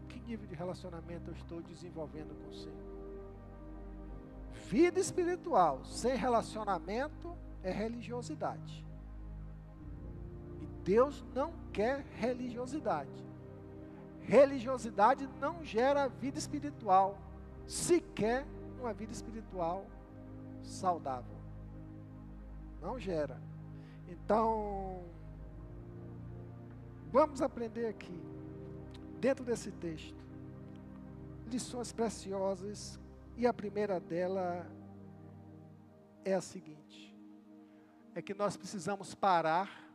Que 0.08 0.22
nível 0.22 0.48
de 0.48 0.56
relacionamento 0.56 1.30
eu 1.30 1.36
estou 1.36 1.62
desenvolvendo 1.62 2.34
com 2.42 2.50
o 2.50 2.54
Senhor? 2.54 2.87
Vida 4.69 4.99
espiritual 4.99 5.80
sem 5.86 6.17
relacionamento 6.17 7.34
é 7.63 7.71
religiosidade. 7.71 8.86
E 10.62 10.65
Deus 10.84 11.23
não 11.34 11.53
quer 11.71 12.03
religiosidade. 12.17 13.25
Religiosidade 14.23 15.25
não 15.39 15.63
gera 15.63 16.10
vida 16.10 16.38
espiritual, 16.38 17.17
sequer 17.65 18.45
uma 18.77 18.91
vida 18.93 19.13
espiritual 19.13 19.86
saudável. 20.62 21.38
Não 22.82 22.99
gera. 22.99 23.39
Então, 24.10 25.01
vamos 27.10 27.41
aprender 27.41 27.86
aqui, 27.86 28.21
dentro 29.21 29.45
desse 29.45 29.71
texto, 29.71 30.21
lições 31.49 31.93
preciosas 31.93 32.99
e 33.38 33.45
a 33.45 33.54
primeira 33.54 34.00
dela 34.00 34.67
é 36.26 36.34
a 36.34 36.41
seguinte: 36.41 37.15
é 38.15 38.21
que 38.21 38.34
nós 38.34 38.58
precisamos 38.58 39.13
parar 39.13 39.88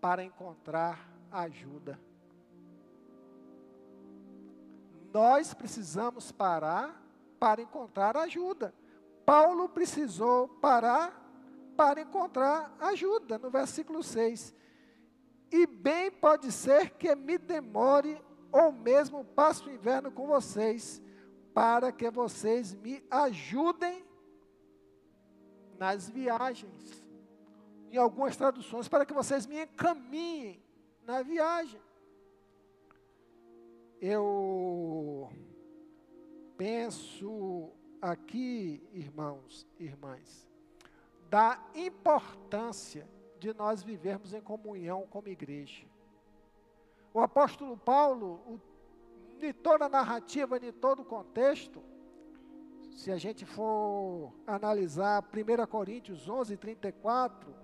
para 0.00 0.22
encontrar 0.22 1.12
ajuda. 1.30 1.98
Nós 5.12 5.52
precisamos 5.52 6.30
parar 6.30 7.02
para 7.38 7.60
encontrar 7.60 8.16
ajuda. 8.16 8.72
Paulo 9.26 9.68
precisou 9.68 10.48
parar 10.48 11.20
para 11.76 12.00
encontrar 12.00 12.74
ajuda, 12.80 13.38
no 13.38 13.50
versículo 13.50 14.02
6. 14.02 14.54
E 15.50 15.66
bem 15.66 16.10
pode 16.10 16.50
ser 16.50 16.90
que 16.90 17.14
me 17.14 17.36
demore 17.36 18.22
ou 18.50 18.72
mesmo 18.72 19.24
passe 19.24 19.68
o 19.68 19.70
inverno 19.70 20.10
com 20.10 20.26
vocês, 20.26 21.02
para 21.54 21.92
que 21.92 22.10
vocês 22.10 22.74
me 22.74 23.04
ajudem 23.10 24.04
nas 25.78 26.08
viagens. 26.08 27.02
Em 27.90 27.96
algumas 27.96 28.36
traduções, 28.36 28.88
para 28.88 29.04
que 29.04 29.12
vocês 29.12 29.46
me 29.46 29.62
encaminhem 29.62 30.62
na 31.04 31.22
viagem. 31.22 31.80
Eu 34.00 35.30
penso 36.56 37.70
aqui, 38.00 38.82
irmãos 38.92 39.66
irmãs, 39.78 40.50
da 41.28 41.62
importância 41.74 43.08
de 43.38 43.52
nós 43.54 43.82
vivermos 43.82 44.32
em 44.32 44.40
comunhão 44.40 45.06
como 45.08 45.28
igreja. 45.28 45.86
O 47.12 47.20
apóstolo 47.20 47.76
Paulo, 47.76 48.40
o, 48.46 48.60
em 49.46 49.52
toda 49.52 49.86
a 49.86 49.88
narrativa, 49.88 50.56
em 50.56 50.72
todo 50.72 51.02
o 51.02 51.04
contexto, 51.04 51.82
se 52.90 53.10
a 53.10 53.16
gente 53.16 53.44
for 53.44 54.32
analisar 54.46 55.22
1 55.22 55.66
Coríntios 55.66 56.28
11, 56.28 56.56
34, 56.56 57.54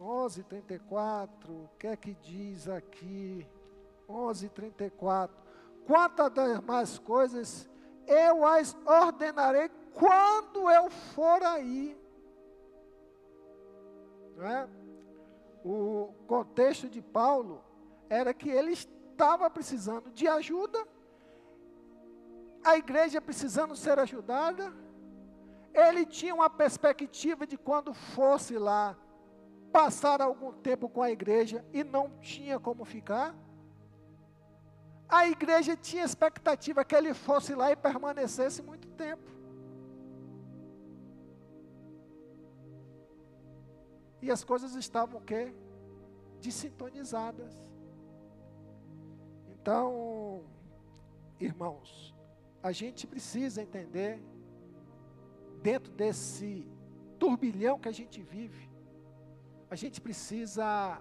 11, 0.00 0.42
34, 0.42 1.52
o 1.52 1.70
que 1.78 1.86
é 1.86 1.96
que 1.96 2.14
diz 2.14 2.68
aqui? 2.68 3.46
11, 4.08 4.48
34. 4.50 5.36
Quanto 5.86 6.22
a 6.22 6.28
demais 6.28 6.98
coisas, 6.98 7.68
eu 8.06 8.44
as 8.44 8.76
ordenarei 8.86 9.70
quando 9.92 10.70
eu 10.70 10.90
for 10.90 11.42
aí. 11.42 11.96
Não 14.36 14.46
é? 14.46 14.68
O 15.64 16.12
contexto 16.26 16.88
de 16.88 17.00
Paulo 17.00 17.62
era 18.10 18.34
que 18.34 18.50
ele 18.50 18.72
estava 19.14 19.48
precisando 19.48 20.10
de 20.10 20.26
ajuda, 20.26 20.80
a 22.64 22.76
igreja 22.76 23.20
precisando 23.20 23.74
ser 23.76 23.98
ajudada, 23.98 24.72
ele 25.72 26.04
tinha 26.04 26.34
uma 26.34 26.50
perspectiva 26.50 27.46
de 27.46 27.56
quando 27.56 27.92
fosse 27.92 28.58
lá 28.58 28.96
passar 29.72 30.20
algum 30.20 30.52
tempo 30.52 30.88
com 30.88 31.02
a 31.02 31.10
igreja 31.10 31.64
e 31.72 31.82
não 31.82 32.08
tinha 32.20 32.58
como 32.58 32.84
ficar. 32.84 33.34
A 35.08 35.26
igreja 35.28 35.76
tinha 35.76 36.04
expectativa 36.04 36.84
que 36.84 36.94
ele 36.94 37.12
fosse 37.12 37.54
lá 37.54 37.70
e 37.70 37.76
permanecesse 37.76 38.62
muito 38.62 38.88
tempo. 39.04 39.30
E 44.22 44.30
as 44.30 44.42
coisas 44.42 44.74
estavam 44.74 45.20
o 45.20 45.24
quê? 45.24 45.52
Desintonizadas. 46.40 47.52
Então, 49.64 50.42
irmãos, 51.40 52.14
a 52.62 52.70
gente 52.70 53.06
precisa 53.06 53.62
entender, 53.62 54.22
dentro 55.62 55.90
desse 55.90 56.68
turbilhão 57.18 57.78
que 57.78 57.88
a 57.88 57.92
gente 57.92 58.20
vive, 58.20 58.68
a 59.70 59.74
gente 59.74 60.02
precisa 60.02 61.00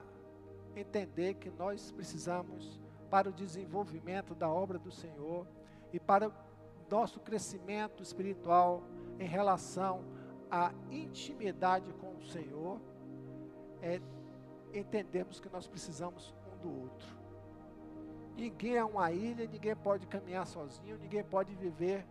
entender 0.78 1.34
que 1.34 1.50
nós 1.50 1.92
precisamos, 1.92 2.80
para 3.10 3.28
o 3.28 3.34
desenvolvimento 3.34 4.34
da 4.34 4.48
obra 4.48 4.80
do 4.80 4.94
Senhor 4.94 5.46
e 5.92 6.00
para 6.00 6.30
o 6.30 6.34
nosso 6.90 7.20
crescimento 7.20 8.02
espiritual 8.02 8.82
em 9.20 9.28
relação 9.28 10.06
à 10.50 10.72
intimidade 10.90 11.92
com 11.96 12.16
o 12.16 12.24
Senhor, 12.24 12.80
é 13.82 14.00
entendermos 14.74 15.42
que 15.42 15.50
nós 15.50 15.68
precisamos 15.68 16.34
um 16.48 16.58
do 16.62 16.82
outro. 16.84 17.23
Ninguém 18.36 18.76
é 18.76 18.84
uma 18.84 19.12
ilha, 19.12 19.48
ninguém 19.48 19.76
pode 19.76 20.08
caminhar 20.08 20.46
sozinho, 20.48 20.98
ninguém 20.98 21.24
pode 21.24 21.54
viver 21.56 22.06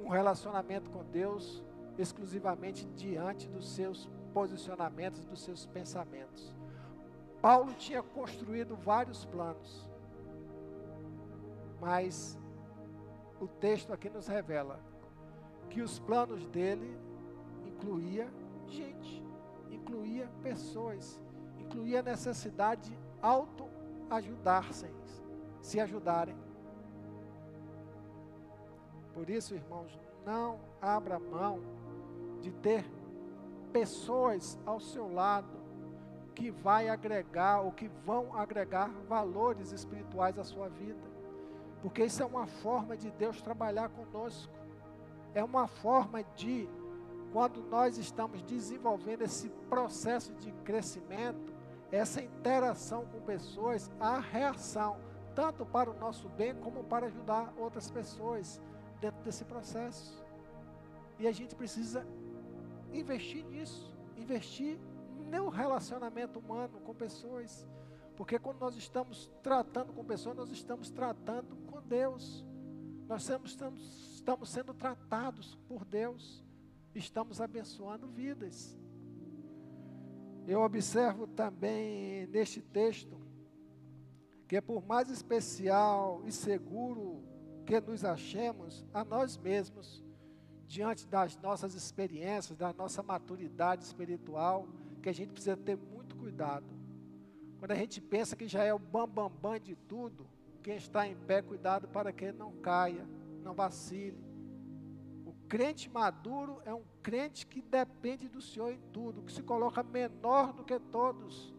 um 0.00 0.08
relacionamento 0.08 0.90
com 0.90 1.04
Deus 1.04 1.62
exclusivamente 1.96 2.86
diante 2.96 3.48
dos 3.48 3.68
seus 3.70 4.08
posicionamentos, 4.32 5.24
dos 5.24 5.42
seus 5.42 5.66
pensamentos. 5.66 6.54
Paulo 7.40 7.72
tinha 7.74 8.02
construído 8.02 8.76
vários 8.76 9.24
planos, 9.24 9.88
mas 11.80 12.38
o 13.40 13.46
texto 13.46 13.92
aqui 13.92 14.08
nos 14.08 14.26
revela 14.26 14.80
que 15.68 15.82
os 15.82 15.98
planos 15.98 16.46
dele 16.46 16.96
incluía 17.66 18.28
gente 18.66 19.22
incluía 19.82 20.28
pessoas, 20.42 21.20
incluía 21.58 22.02
necessidade 22.02 22.90
de 22.90 22.98
auto-ajudar-se, 24.12 24.86
se 25.60 25.80
ajudarem. 25.80 26.36
Por 29.14 29.28
isso, 29.30 29.54
irmãos, 29.54 29.98
não 30.24 30.60
abra 30.80 31.18
mão 31.18 31.60
de 32.40 32.52
ter 32.52 32.84
pessoas 33.72 34.58
ao 34.66 34.80
seu 34.80 35.12
lado 35.12 35.62
que 36.34 36.50
vai 36.50 36.88
agregar 36.88 37.60
ou 37.60 37.72
que 37.72 37.88
vão 38.04 38.36
agregar 38.36 38.90
valores 39.08 39.72
espirituais 39.72 40.38
à 40.38 40.44
sua 40.44 40.68
vida. 40.68 41.10
Porque 41.80 42.04
isso 42.04 42.22
é 42.22 42.26
uma 42.26 42.46
forma 42.46 42.96
de 42.96 43.10
Deus 43.10 43.40
trabalhar 43.42 43.88
conosco. 43.90 44.52
É 45.34 45.42
uma 45.42 45.66
forma 45.66 46.22
de 46.36 46.68
quando 47.32 47.62
nós 47.62 47.96
estamos 47.96 48.42
desenvolvendo 48.42 49.22
esse 49.22 49.48
processo 49.68 50.34
de 50.34 50.52
crescimento, 50.64 51.51
essa 51.92 52.20
interação 52.20 53.06
com 53.06 53.20
pessoas, 53.20 53.88
a 54.00 54.18
reação, 54.18 54.98
tanto 55.34 55.64
para 55.64 55.90
o 55.90 55.94
nosso 55.98 56.28
bem 56.30 56.54
como 56.56 56.82
para 56.82 57.06
ajudar 57.06 57.54
outras 57.56 57.90
pessoas 57.90 58.60
dentro 59.00 59.22
desse 59.22 59.44
processo. 59.44 60.24
E 61.18 61.28
a 61.28 61.32
gente 61.32 61.54
precisa 61.54 62.04
investir 62.92 63.44
nisso, 63.44 63.94
investir 64.16 64.78
no 65.30 65.48
relacionamento 65.48 66.38
humano 66.38 66.80
com 66.80 66.94
pessoas. 66.94 67.68
Porque 68.16 68.38
quando 68.38 68.58
nós 68.58 68.74
estamos 68.74 69.30
tratando 69.42 69.92
com 69.92 70.04
pessoas, 70.04 70.36
nós 70.36 70.50
estamos 70.50 70.90
tratando 70.90 71.54
com 71.66 71.80
Deus. 71.82 72.44
Nós 73.06 73.22
estamos, 73.22 74.14
estamos 74.14 74.48
sendo 74.48 74.74
tratados 74.74 75.54
por 75.68 75.84
Deus 75.84 76.42
estamos 76.94 77.40
abençoando 77.40 78.06
vidas. 78.06 78.78
Eu 80.46 80.60
observo 80.60 81.26
também 81.26 82.26
neste 82.26 82.60
texto 82.60 83.16
que, 84.48 84.60
por 84.60 84.84
mais 84.84 85.08
especial 85.08 86.22
e 86.26 86.32
seguro 86.32 87.22
que 87.64 87.80
nos 87.80 88.04
achemos 88.04 88.84
a 88.92 89.04
nós 89.04 89.36
mesmos, 89.36 90.04
diante 90.66 91.06
das 91.06 91.36
nossas 91.36 91.74
experiências, 91.74 92.58
da 92.58 92.72
nossa 92.72 93.02
maturidade 93.02 93.84
espiritual, 93.84 94.66
que 95.00 95.08
a 95.08 95.12
gente 95.12 95.32
precisa 95.32 95.56
ter 95.56 95.76
muito 95.76 96.16
cuidado. 96.16 96.66
Quando 97.58 97.72
a 97.72 97.76
gente 97.76 98.00
pensa 98.00 98.34
que 98.34 98.48
já 98.48 98.64
é 98.64 98.74
o 98.74 98.78
bambambam 98.78 99.28
bam, 99.30 99.52
bam 99.52 99.60
de 99.60 99.76
tudo, 99.76 100.26
quem 100.62 100.76
está 100.76 101.06
em 101.06 101.14
pé, 101.14 101.42
cuidado 101.42 101.86
para 101.88 102.12
que 102.12 102.32
não 102.32 102.52
caia, 102.56 103.06
não 103.42 103.54
vacile 103.54 104.31
crente 105.52 105.90
maduro 105.90 106.62
é 106.64 106.72
um 106.72 106.82
crente 107.02 107.46
que 107.46 107.60
depende 107.60 108.26
do 108.26 108.40
Senhor 108.40 108.72
em 108.72 108.80
tudo, 108.90 109.20
que 109.20 109.30
se 109.30 109.42
coloca 109.42 109.82
menor 109.82 110.50
do 110.50 110.64
que 110.64 110.80
todos. 110.80 111.52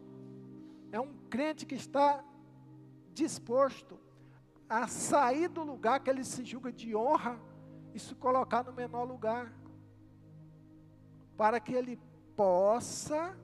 É 0.90 0.98
um 0.98 1.14
crente 1.30 1.64
que 1.64 1.76
está 1.76 2.24
disposto 3.12 3.96
a 4.68 4.88
sair 4.88 5.46
do 5.46 5.62
lugar 5.62 6.00
que 6.00 6.10
ele 6.10 6.24
se 6.24 6.44
julga 6.44 6.72
de 6.72 6.96
honra 6.96 7.38
e 7.94 8.00
se 8.00 8.16
colocar 8.16 8.64
no 8.64 8.72
menor 8.72 9.04
lugar, 9.04 9.56
para 11.36 11.60
que 11.60 11.72
ele 11.72 11.96
possa, 12.34 13.38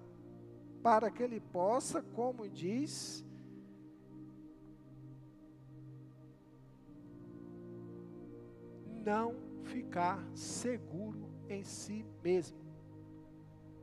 para 0.83 1.13
que 1.13 1.23
ele 1.23 1.39
possa, 1.39 2.03
como 2.03 2.49
diz, 2.49 3.25
não 9.05 9.50
ficar 9.65 10.23
seguro 10.35 11.29
em 11.49 11.63
si 11.65 12.05
mesmo. 12.23 12.59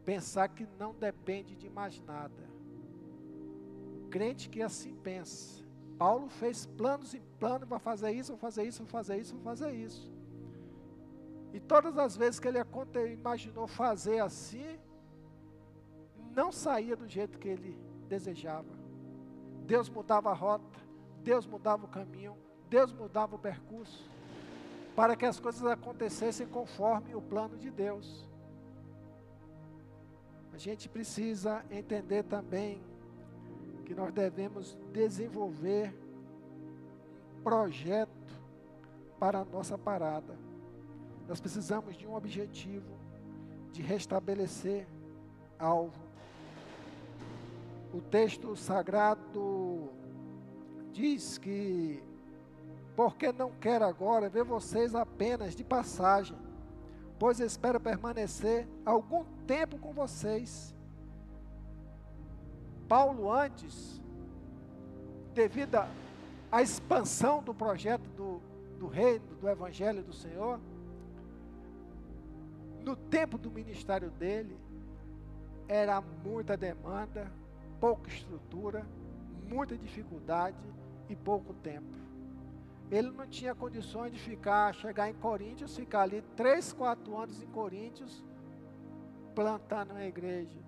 Pensar 0.05 0.47
que 0.49 0.67
não 0.79 0.93
depende 0.93 1.55
de 1.55 1.69
mais 1.69 2.01
nada. 2.01 2.47
Crente 4.09 4.49
que 4.49 4.61
assim 4.61 4.95
pensa. 4.95 5.65
Paulo 5.97 6.29
fez 6.29 6.65
planos 6.65 7.13
e 7.13 7.19
planos, 7.39 7.67
vai 7.67 7.79
fazer 7.79 8.11
isso, 8.11 8.31
vai 8.33 8.39
fazer 8.39 8.63
isso, 8.63 8.83
vai 8.83 8.91
fazer 8.91 9.17
isso, 9.19 9.35
vai 9.35 9.43
fazer 9.43 9.71
isso. 9.73 10.11
E 11.53 11.59
todas 11.59 11.97
as 11.97 12.15
vezes 12.15 12.39
que 12.39 12.47
ele 12.47 12.59
imaginou 13.11 13.67
fazer 13.67 14.19
assim, 14.19 14.79
não 16.35 16.51
saía 16.51 16.95
do 16.95 17.07
jeito 17.07 17.39
que 17.39 17.47
ele 17.47 17.77
desejava. 18.07 18.77
Deus 19.65 19.89
mudava 19.89 20.29
a 20.29 20.33
rota, 20.33 20.79
Deus 21.23 21.45
mudava 21.47 21.85
o 21.85 21.89
caminho, 21.89 22.37
Deus 22.69 22.93
mudava 22.93 23.35
o 23.35 23.39
percurso 23.39 24.16
para 24.97 25.15
que 25.15 25.27
as 25.27 25.39
coisas 25.39 25.63
acontecessem 25.63 26.47
conforme 26.47 27.13
o 27.13 27.21
plano 27.21 27.55
de 27.55 27.69
Deus. 27.69 28.27
A 30.51 30.57
gente 30.57 30.89
precisa 30.89 31.63
entender 31.69 32.23
também 32.23 32.81
que 33.85 33.93
nós 33.93 34.11
devemos 34.11 34.75
desenvolver 34.91 35.93
um 37.37 37.43
projeto 37.43 38.09
para 39.19 39.41
a 39.41 39.45
nossa 39.45 39.77
parada. 39.77 40.35
Nós 41.27 41.39
precisamos 41.39 41.95
de 41.95 42.07
um 42.07 42.15
objetivo. 42.15 42.97
de 43.71 43.83
restabelecer 43.83 44.87
alvo. 45.59 46.01
O 47.93 48.01
texto 48.01 48.55
sagrado 48.55 49.91
diz 50.91 51.37
que, 51.37 52.01
porque 52.97 53.31
não 53.31 53.51
quero 53.51 53.85
agora 53.85 54.27
ver 54.27 54.43
vocês 54.43 54.95
apenas 54.95 55.55
de 55.55 55.63
passagem, 55.63 56.35
pois 57.19 57.39
espero 57.39 57.79
permanecer 57.79 58.67
algum 58.83 59.23
tempo 59.45 59.77
com 59.77 59.93
vocês. 59.93 60.75
Paulo, 62.87 63.31
antes, 63.31 64.01
devido 65.35 65.75
à 66.51 66.63
expansão 66.63 67.43
do 67.43 67.53
projeto 67.53 68.09
do, 68.17 68.41
do 68.79 68.87
reino, 68.87 69.27
do 69.39 69.47
evangelho 69.47 70.01
do 70.01 70.11
Senhor, 70.11 70.59
no 72.83 72.95
tempo 72.95 73.37
do 73.37 73.51
ministério 73.51 74.09
dele, 74.09 74.57
era 75.67 76.01
muita 76.01 76.57
demanda, 76.57 77.31
pouca 77.79 78.09
estrutura, 78.09 78.83
muita 79.47 79.77
dificuldade 79.77 80.57
e 81.07 81.15
pouco 81.15 81.53
tempo. 81.53 82.06
Ele 82.89 83.11
não 83.11 83.27
tinha 83.27 83.53
condições 83.53 84.13
de 84.13 84.19
ficar, 84.19 84.73
chegar 84.73 85.09
em 85.09 85.13
Coríntios, 85.13 85.75
ficar 85.75 86.01
ali 86.01 86.21
três, 86.35 86.71
quatro 86.71 87.17
anos 87.17 87.41
em 87.41 87.47
Coríntios, 87.47 88.23
plantando 89.35 89.91
uma 89.91 90.05
igreja. 90.05 90.59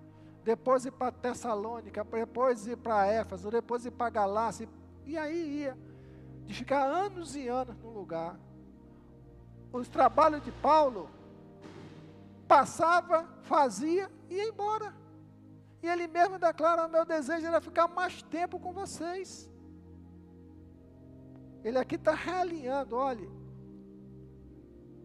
Depois 0.44 0.84
ir 0.84 0.92
para 0.92 1.12
Tessalônica, 1.12 2.04
depois 2.04 2.66
ir 2.66 2.76
para 2.76 3.06
Éfeso, 3.06 3.50
depois 3.50 3.84
ir 3.86 3.90
para 3.90 4.10
Galácia, 4.10 4.68
e 5.06 5.16
aí 5.16 5.60
ia. 5.60 5.78
De 6.46 6.54
ficar 6.54 6.84
anos 6.84 7.36
e 7.36 7.48
anos 7.48 7.76
no 7.78 7.90
lugar. 7.90 8.38
Os 9.72 9.88
trabalhos 9.88 10.42
de 10.42 10.52
Paulo 10.52 11.08
passava, 12.46 13.28
fazia 13.42 14.10
e 14.28 14.34
ia 14.34 14.48
embora. 14.48 14.94
E 15.82 15.88
ele 15.88 16.06
mesmo 16.06 16.38
declara: 16.38 16.88
meu 16.88 17.04
desejo 17.04 17.46
era 17.46 17.60
ficar 17.60 17.88
mais 17.88 18.22
tempo 18.22 18.58
com 18.58 18.72
vocês. 18.72 19.49
Ele 21.62 21.78
aqui 21.78 21.96
está 21.96 22.14
realinhando, 22.14 22.96
olhe, 22.96 23.28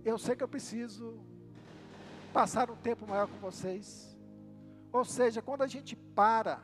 eu 0.05 0.17
sei 0.17 0.35
que 0.35 0.43
eu 0.43 0.47
preciso 0.47 1.19
passar 2.31 2.69
um 2.69 2.75
tempo 2.75 3.07
maior 3.07 3.27
com 3.27 3.37
vocês. 3.37 4.15
Ou 4.91 5.03
seja, 5.03 5.41
quando 5.41 5.63
a 5.63 5.67
gente 5.67 5.95
para, 5.95 6.61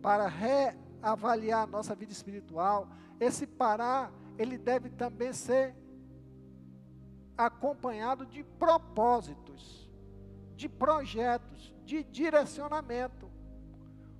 para 0.00 0.28
reavaliar 0.28 1.62
a 1.62 1.66
nossa 1.66 1.94
vida 1.94 2.12
espiritual, 2.12 2.88
esse 3.18 3.46
parar, 3.46 4.12
ele 4.38 4.58
deve 4.58 4.90
também 4.90 5.32
ser 5.32 5.74
acompanhado 7.36 8.26
de 8.26 8.44
propósitos, 8.44 9.90
de 10.54 10.68
projetos, 10.68 11.74
de 11.84 12.04
direcionamento. 12.04 13.31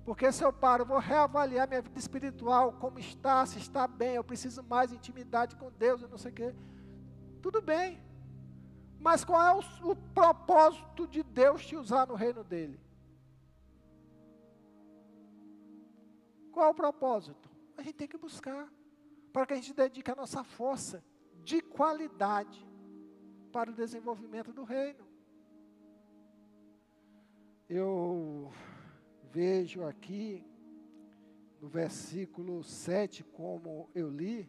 Porque 0.05 0.31
se 0.31 0.43
eu 0.43 0.51
paro, 0.51 0.85
vou 0.85 0.99
reavaliar 0.99 1.67
minha 1.67 1.81
vida 1.81 1.97
espiritual, 1.97 2.73
como 2.73 2.99
está, 2.99 3.45
se 3.45 3.57
está 3.57 3.87
bem, 3.87 4.15
eu 4.15 4.23
preciso 4.23 4.61
mais 4.61 4.91
intimidade 4.91 5.55
com 5.55 5.71
Deus, 5.71 6.01
eu 6.01 6.09
não 6.09 6.17
sei 6.17 6.31
o 6.31 6.35
quê. 6.35 6.55
Tudo 7.41 7.61
bem. 7.61 8.01
Mas 8.99 9.23
qual 9.23 9.41
é 9.41 9.53
o, 9.53 9.91
o 9.91 9.95
propósito 9.95 11.07
de 11.07 11.23
Deus 11.23 11.65
te 11.65 11.75
usar 11.75 12.07
no 12.07 12.15
reino 12.15 12.43
dele? 12.43 12.79
Qual 16.51 16.67
é 16.67 16.69
o 16.69 16.75
propósito? 16.75 17.49
A 17.77 17.81
gente 17.81 17.95
tem 17.95 18.07
que 18.07 18.17
buscar, 18.17 18.71
para 19.31 19.45
que 19.45 19.53
a 19.53 19.55
gente 19.55 19.73
dedique 19.73 20.11
a 20.11 20.15
nossa 20.15 20.43
força 20.43 21.03
de 21.43 21.61
qualidade 21.61 22.65
para 23.51 23.71
o 23.71 23.73
desenvolvimento 23.73 24.51
do 24.51 24.63
reino. 24.63 25.05
Eu 27.69 28.51
vejo 29.33 29.83
aqui 29.83 30.45
no 31.59 31.67
versículo 31.67 32.63
7, 32.63 33.23
como 33.23 33.89
eu 33.95 34.07
li, 34.09 34.47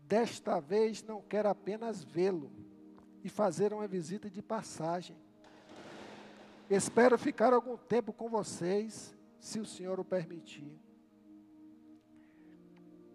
desta 0.00 0.58
vez 0.60 1.02
não 1.02 1.20
quero 1.20 1.50
apenas 1.50 2.02
vê-lo 2.02 2.50
e 3.22 3.28
fazer 3.28 3.74
uma 3.74 3.86
visita 3.86 4.30
de 4.30 4.40
passagem. 4.40 5.16
Espero 6.70 7.18
ficar 7.18 7.52
algum 7.52 7.76
tempo 7.76 8.12
com 8.14 8.30
vocês, 8.30 9.14
se 9.38 9.60
o 9.60 9.66
Senhor 9.66 10.00
o 10.00 10.04
permitir. 10.04 10.80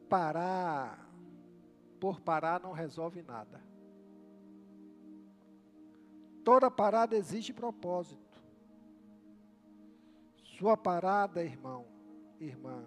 Parar 0.08 1.10
por 2.00 2.22
parar 2.22 2.60
não 2.60 2.72
resolve 2.72 3.24
nada. 3.24 3.64
Toda 6.44 6.70
parada 6.70 7.16
exige 7.16 7.52
propósito. 7.52 8.31
Sua 10.62 10.78
parada, 10.78 11.44
irmão, 11.44 11.88
irmã, 12.40 12.86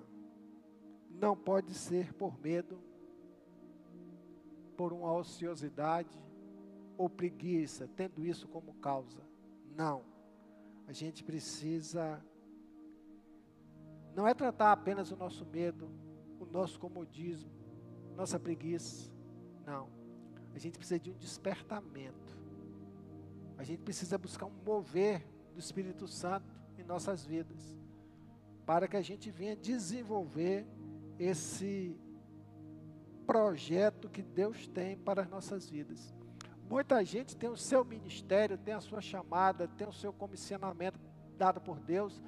não 1.10 1.36
pode 1.36 1.74
ser 1.74 2.14
por 2.14 2.38
medo, 2.38 2.80
por 4.76 4.92
uma 4.92 5.12
ociosidade 5.12 6.16
ou 6.96 7.10
preguiça, 7.10 7.90
tendo 7.96 8.24
isso 8.24 8.46
como 8.46 8.74
causa. 8.74 9.20
Não. 9.74 10.04
A 10.86 10.92
gente 10.92 11.24
precisa 11.24 12.24
não 14.14 14.28
é 14.28 14.34
tratar 14.34 14.70
apenas 14.70 15.10
o 15.10 15.16
nosso 15.16 15.44
medo, 15.44 15.90
o 16.38 16.46
nosso 16.46 16.78
comodismo, 16.78 17.50
nossa 18.14 18.38
preguiça. 18.38 19.10
Não. 19.66 19.88
A 20.54 20.60
gente 20.60 20.78
precisa 20.78 21.00
de 21.00 21.10
um 21.10 21.16
despertamento. 21.16 22.38
A 23.58 23.64
gente 23.64 23.82
precisa 23.82 24.16
buscar 24.16 24.46
um 24.46 24.62
mover 24.64 25.26
do 25.52 25.58
Espírito 25.58 26.06
Santo 26.06 26.53
em 26.84 26.86
nossas 26.86 27.24
vidas, 27.24 27.58
para 28.66 28.86
que 28.86 28.96
a 28.96 29.02
gente 29.02 29.30
venha 29.30 29.56
desenvolver 29.56 30.66
esse 31.18 31.98
projeto 33.26 34.08
que 34.08 34.22
Deus 34.22 34.68
tem 34.68 34.96
para 34.96 35.22
as 35.22 35.28
nossas 35.28 35.68
vidas. 35.68 36.14
Muita 36.68 37.04
gente 37.04 37.36
tem 37.36 37.48
o 37.48 37.56
seu 37.56 37.84
ministério, 37.84 38.58
tem 38.58 38.74
a 38.74 38.80
sua 38.80 39.00
chamada, 39.00 39.66
tem 39.66 39.88
o 39.88 39.92
seu 39.92 40.12
comissionamento 40.12 40.98
dado 41.36 41.60
por 41.60 41.78
Deus, 41.80 42.22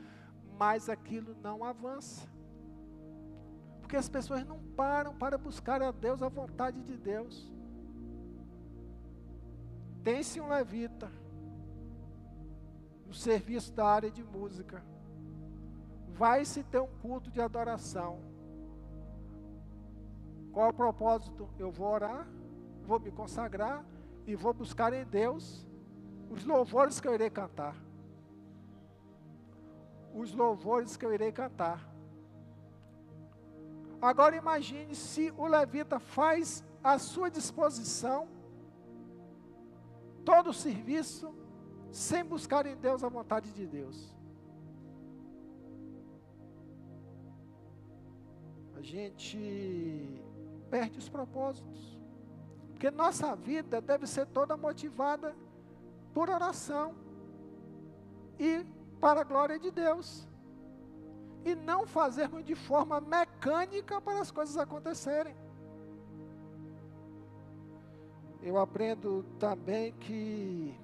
mas 0.58 0.88
aquilo 0.88 1.36
não 1.42 1.64
avança. 1.64 2.26
Porque 3.80 3.96
as 3.96 4.08
pessoas 4.08 4.44
não 4.44 4.58
param 4.76 5.14
para 5.14 5.38
buscar 5.38 5.82
a 5.82 5.90
Deus 5.90 6.22
a 6.22 6.28
vontade 6.28 6.82
de 6.82 6.96
Deus. 6.96 7.50
Tem-se 10.02 10.40
um 10.40 10.48
levita 10.48 11.10
no 13.06 13.14
serviço 13.14 13.72
da 13.72 13.86
área 13.86 14.10
de 14.10 14.22
música. 14.22 14.82
Vai 16.08 16.44
se 16.44 16.62
ter 16.62 16.80
um 16.80 16.88
culto 17.02 17.30
de 17.30 17.40
adoração. 17.40 18.20
Qual 20.52 20.66
é 20.66 20.70
o 20.70 20.74
propósito? 20.74 21.48
Eu 21.58 21.70
vou 21.70 21.88
orar, 21.88 22.26
vou 22.82 22.98
me 22.98 23.10
consagrar 23.10 23.84
e 24.26 24.34
vou 24.34 24.54
buscar 24.54 24.92
em 24.92 25.04
Deus 25.04 25.66
os 26.30 26.44
louvores 26.44 27.00
que 27.00 27.06
eu 27.06 27.14
irei 27.14 27.30
cantar. 27.30 27.76
Os 30.14 30.32
louvores 30.32 30.96
que 30.96 31.04
eu 31.04 31.12
irei 31.12 31.30
cantar. 31.30 31.86
Agora 34.00 34.36
imagine 34.36 34.94
se 34.94 35.32
o 35.36 35.46
levita 35.46 35.98
faz 35.98 36.64
à 36.82 36.98
sua 36.98 37.30
disposição 37.30 38.28
todo 40.24 40.50
o 40.50 40.54
serviço 40.54 41.32
sem 41.90 42.24
buscar 42.24 42.66
em 42.66 42.76
Deus 42.76 43.02
a 43.02 43.08
vontade 43.08 43.52
de 43.52 43.66
Deus. 43.66 44.14
A 48.76 48.82
gente 48.82 50.22
perde 50.70 50.98
os 50.98 51.08
propósitos. 51.08 51.96
Porque 52.70 52.90
nossa 52.90 53.34
vida 53.34 53.80
deve 53.80 54.06
ser 54.06 54.26
toda 54.26 54.56
motivada 54.56 55.34
por 56.12 56.28
oração 56.28 56.94
e 58.38 58.66
para 59.00 59.22
a 59.22 59.24
glória 59.24 59.58
de 59.58 59.70
Deus. 59.70 60.28
E 61.44 61.54
não 61.54 61.86
fazermos 61.86 62.44
de 62.44 62.54
forma 62.54 63.00
mecânica 63.00 64.00
para 64.00 64.20
as 64.20 64.30
coisas 64.30 64.58
acontecerem. 64.58 65.34
Eu 68.42 68.58
aprendo 68.58 69.24
também 69.38 69.92
que 69.94 70.78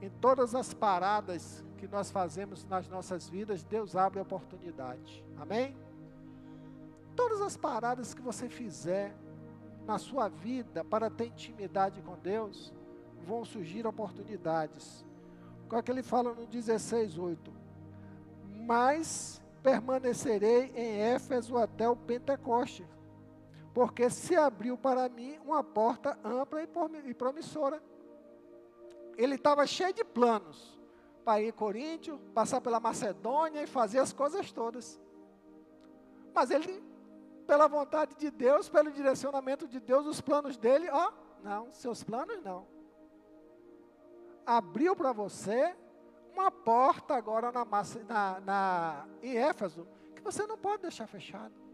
em 0.00 0.10
todas 0.10 0.54
as 0.54 0.74
paradas 0.74 1.64
que 1.78 1.86
nós 1.86 2.10
fazemos 2.10 2.64
nas 2.64 2.88
nossas 2.88 3.28
vidas, 3.28 3.62
Deus 3.62 3.96
abre 3.96 4.20
oportunidade. 4.20 5.24
Amém? 5.38 5.76
Todas 7.14 7.40
as 7.40 7.56
paradas 7.56 8.12
que 8.12 8.20
você 8.20 8.48
fizer 8.48 9.14
na 9.86 9.98
sua 9.98 10.28
vida 10.28 10.84
para 10.84 11.08
ter 11.08 11.26
intimidade 11.26 12.02
com 12.02 12.18
Deus, 12.18 12.74
vão 13.26 13.44
surgir 13.44 13.86
oportunidades. 13.86 15.04
Qual 15.68 15.78
é 15.78 15.82
que 15.82 15.90
ele 15.90 16.02
fala 16.02 16.34
no 16.34 16.46
16:8? 16.46 17.52
Mas 18.66 19.40
permanecerei 19.62 20.72
em 20.74 21.00
Éfeso 21.00 21.56
até 21.56 21.88
o 21.88 21.96
Pentecoste, 21.96 22.86
porque 23.72 24.10
se 24.10 24.36
abriu 24.36 24.76
para 24.76 25.08
mim 25.08 25.38
uma 25.44 25.62
porta 25.62 26.18
ampla 26.24 26.62
e 26.62 27.14
promissora 27.14 27.82
ele 29.16 29.36
estava 29.36 29.66
cheio 29.66 29.92
de 29.92 30.04
planos 30.04 30.78
para 31.24 31.40
ir 31.40 31.52
Coríntio, 31.52 32.20
passar 32.32 32.60
pela 32.60 32.78
Macedônia 32.78 33.62
e 33.62 33.66
fazer 33.66 33.98
as 33.98 34.12
coisas 34.12 34.52
todas. 34.52 35.00
Mas 36.32 36.50
ele, 36.50 36.84
pela 37.46 37.66
vontade 37.66 38.14
de 38.14 38.30
Deus, 38.30 38.68
pelo 38.68 38.92
direcionamento 38.92 39.66
de 39.66 39.80
Deus, 39.80 40.06
os 40.06 40.20
planos 40.20 40.56
dele, 40.56 40.88
ó, 40.90 41.12
não, 41.42 41.72
seus 41.72 42.04
planos 42.04 42.40
não. 42.42 42.66
Abriu 44.44 44.94
para 44.94 45.12
você 45.12 45.74
uma 46.32 46.50
porta 46.50 47.16
agora 47.16 47.50
na, 47.50 47.64
na, 47.64 48.40
na, 48.40 49.08
em 49.22 49.36
Éfeso, 49.36 49.88
que 50.14 50.22
você 50.22 50.46
não 50.46 50.56
pode 50.56 50.82
deixar 50.82 51.06
fechado. 51.06 51.65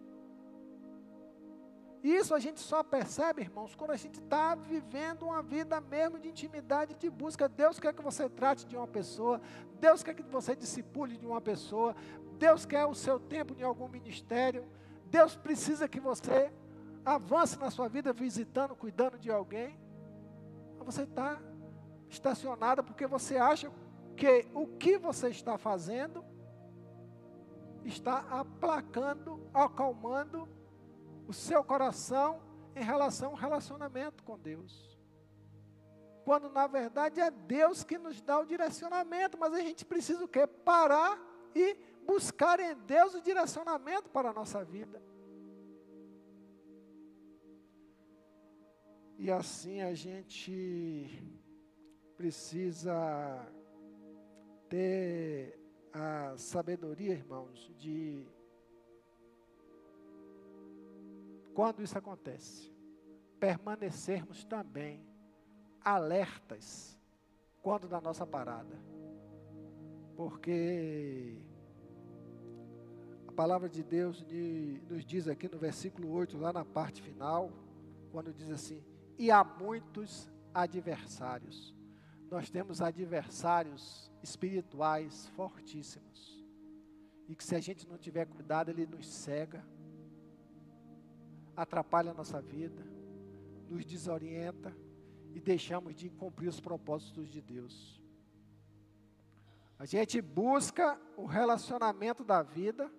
Isso 2.02 2.34
a 2.34 2.40
gente 2.40 2.58
só 2.58 2.82
percebe, 2.82 3.42
irmãos, 3.42 3.76
quando 3.76 3.92
a 3.92 3.96
gente 3.96 4.18
está 4.18 4.56
vivendo 4.56 5.22
uma 5.22 5.40
vida 5.40 5.80
mesmo 5.80 6.18
de 6.18 6.28
intimidade, 6.28 6.94
de 6.94 7.08
busca. 7.08 7.48
Deus 7.48 7.78
quer 7.78 7.94
que 7.94 8.02
você 8.02 8.28
trate 8.28 8.66
de 8.66 8.76
uma 8.76 8.88
pessoa, 8.88 9.40
Deus 9.80 10.02
quer 10.02 10.14
que 10.14 10.22
você 10.22 10.56
discipule 10.56 11.16
de 11.16 11.24
uma 11.24 11.40
pessoa, 11.40 11.94
Deus 12.38 12.66
quer 12.66 12.84
o 12.86 12.94
seu 12.94 13.20
tempo 13.20 13.54
em 13.56 13.62
algum 13.62 13.86
ministério, 13.86 14.66
Deus 15.06 15.36
precisa 15.36 15.86
que 15.86 16.00
você 16.00 16.52
avance 17.04 17.56
na 17.56 17.70
sua 17.70 17.88
vida 17.88 18.12
visitando, 18.12 18.74
cuidando 18.74 19.16
de 19.16 19.30
alguém. 19.30 19.78
Você 20.84 21.02
está 21.02 21.40
estacionado 22.08 22.82
porque 22.82 23.06
você 23.06 23.36
acha 23.36 23.70
que 24.16 24.48
o 24.52 24.66
que 24.66 24.98
você 24.98 25.28
está 25.28 25.56
fazendo 25.56 26.24
está 27.84 28.24
aplacando, 28.28 29.40
acalmando 29.54 30.48
o 31.26 31.32
seu 31.32 31.62
coração 31.62 32.42
em 32.74 32.82
relação 32.82 33.30
ao 33.30 33.36
relacionamento 33.36 34.22
com 34.22 34.38
Deus. 34.38 34.98
Quando 36.24 36.48
na 36.50 36.66
verdade 36.66 37.20
é 37.20 37.30
Deus 37.30 37.82
que 37.82 37.98
nos 37.98 38.20
dá 38.20 38.38
o 38.38 38.46
direcionamento, 38.46 39.36
mas 39.38 39.52
a 39.52 39.60
gente 39.60 39.84
precisa 39.84 40.24
o 40.24 40.28
quê? 40.28 40.46
Parar 40.46 41.20
e 41.54 41.76
buscar 42.06 42.60
em 42.60 42.74
Deus 42.74 43.14
o 43.14 43.20
direcionamento 43.20 44.08
para 44.10 44.30
a 44.30 44.32
nossa 44.32 44.64
vida. 44.64 45.02
E 49.18 49.30
assim 49.30 49.82
a 49.82 49.94
gente 49.94 51.08
precisa 52.16 52.92
ter 54.68 55.60
a 55.92 56.36
sabedoria, 56.36 57.12
irmãos, 57.12 57.70
de 57.76 58.26
quando 61.54 61.82
isso 61.82 61.96
acontece, 61.96 62.72
permanecermos 63.38 64.44
também 64.44 65.04
alertas 65.84 66.98
quando 67.60 67.88
da 67.88 68.00
nossa 68.00 68.26
parada. 68.26 68.76
Porque 70.16 71.44
a 73.26 73.32
palavra 73.32 73.68
de 73.68 73.82
Deus 73.82 74.24
nos 74.88 75.04
diz 75.04 75.28
aqui 75.28 75.48
no 75.48 75.58
versículo 75.58 76.10
8, 76.10 76.36
lá 76.38 76.52
na 76.52 76.64
parte 76.64 77.02
final, 77.02 77.50
quando 78.10 78.32
diz 78.32 78.50
assim: 78.50 78.84
E 79.18 79.30
há 79.30 79.42
muitos 79.42 80.30
adversários. 80.54 81.74
Nós 82.30 82.48
temos 82.48 82.80
adversários 82.80 84.10
espirituais 84.22 85.28
fortíssimos. 85.28 86.42
E 87.28 87.34
que 87.34 87.44
se 87.44 87.54
a 87.54 87.60
gente 87.60 87.86
não 87.86 87.98
tiver 87.98 88.26
cuidado, 88.26 88.70
ele 88.70 88.86
nos 88.86 89.06
cega 89.06 89.64
atrapalha 91.56 92.10
a 92.10 92.14
nossa 92.14 92.40
vida, 92.40 92.82
nos 93.68 93.84
desorienta 93.84 94.76
e 95.34 95.40
deixamos 95.40 95.94
de 95.94 96.10
cumprir 96.10 96.48
os 96.48 96.60
propósitos 96.60 97.28
de 97.28 97.40
Deus. 97.40 98.00
A 99.78 99.84
gente 99.84 100.20
busca 100.20 101.00
o 101.16 101.26
relacionamento 101.26 102.22
da 102.22 102.42
vida, 102.42 102.90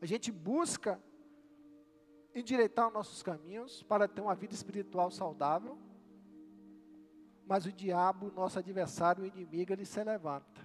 a 0.00 0.06
gente 0.06 0.30
busca 0.30 1.02
endireitar 2.34 2.88
os 2.88 2.94
nossos 2.94 3.22
caminhos 3.22 3.82
para 3.82 4.06
ter 4.06 4.20
uma 4.20 4.34
vida 4.34 4.54
espiritual 4.54 5.10
saudável, 5.10 5.78
mas 7.46 7.66
o 7.66 7.72
diabo, 7.72 8.30
nosso 8.32 8.58
adversário, 8.58 9.24
o 9.24 9.26
inimigo, 9.26 9.72
ele 9.72 9.84
se 9.84 10.02
levanta. 10.02 10.63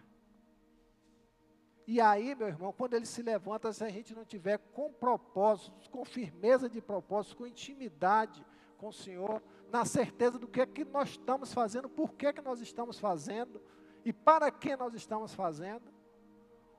E 1.92 2.00
aí, 2.00 2.36
meu 2.36 2.48
irmão, 2.48 2.72
quando 2.72 2.94
ele 2.94 3.08
se 3.08 3.24
levanta, 3.24 3.74
se 3.74 3.84
a 3.84 3.90
gente 3.90 4.14
não 4.14 4.24
tiver 4.24 4.60
com 4.60 4.94
propósitos, 4.94 5.88
com 5.88 6.06
firmeza 6.06 6.70
de 6.70 6.80
propósitos, 6.80 7.34
com 7.36 7.48
intimidade 7.48 8.46
com 8.78 8.90
o 8.90 8.94
Senhor, 8.94 9.42
na 9.72 9.84
certeza 9.86 10.38
do 10.38 10.48
que 10.48 10.62
é 10.62 10.68
que 10.68 10.86
nós 10.86 11.10
estamos 11.10 11.52
fazendo, 11.52 11.90
por 11.90 12.14
que 12.14 12.28
é 12.28 12.32
que 12.32 12.44
nós 12.44 12.62
estamos 12.62 13.00
fazendo 13.00 13.60
e 14.06 14.14
para 14.14 14.52
que 14.52 14.76
nós 14.76 14.94
estamos 14.94 15.34
fazendo, 15.34 15.92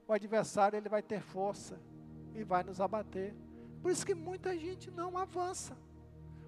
o 0.06 0.12
adversário 0.12 0.76
ele 0.76 0.88
vai 0.88 1.02
ter 1.02 1.20
força 1.20 1.80
e 2.32 2.44
vai 2.44 2.62
nos 2.62 2.80
abater. 2.80 3.34
Por 3.82 3.90
isso 3.90 4.06
que 4.06 4.14
muita 4.14 4.56
gente 4.56 4.92
não 4.92 5.18
avança. 5.18 5.76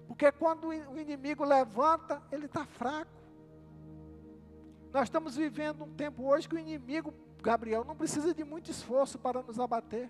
Porque 0.07 0.31
quando 0.31 0.67
o 0.67 0.97
inimigo 0.97 1.43
levanta, 1.43 2.23
ele 2.31 2.45
está 2.45 2.65
fraco. 2.65 3.11
Nós 4.93 5.03
estamos 5.03 5.35
vivendo 5.35 5.83
um 5.83 5.93
tempo 5.93 6.23
hoje 6.23 6.47
que 6.47 6.55
o 6.55 6.59
inimigo 6.59 7.13
Gabriel 7.43 7.83
não 7.83 7.93
precisa 7.93 8.33
de 8.33 8.41
muito 8.45 8.71
esforço 8.71 9.19
para 9.19 9.43
nos 9.43 9.59
abater. 9.59 10.09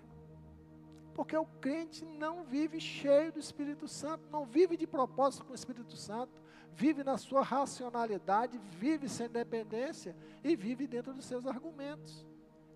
Porque 1.14 1.36
o 1.36 1.44
crente 1.44 2.04
não 2.04 2.44
vive 2.44 2.78
cheio 2.78 3.32
do 3.32 3.40
Espírito 3.40 3.88
Santo, 3.88 4.30
não 4.30 4.46
vive 4.46 4.76
de 4.76 4.86
propósito 4.86 5.44
com 5.44 5.50
o 5.50 5.54
Espírito 5.54 5.96
Santo, 5.96 6.32
vive 6.72 7.02
na 7.02 7.18
sua 7.18 7.42
racionalidade, 7.42 8.56
vive 8.78 9.08
sem 9.08 9.28
dependência 9.28 10.16
e 10.44 10.54
vive 10.54 10.86
dentro 10.86 11.12
dos 11.12 11.24
seus 11.24 11.44
argumentos. 11.44 12.24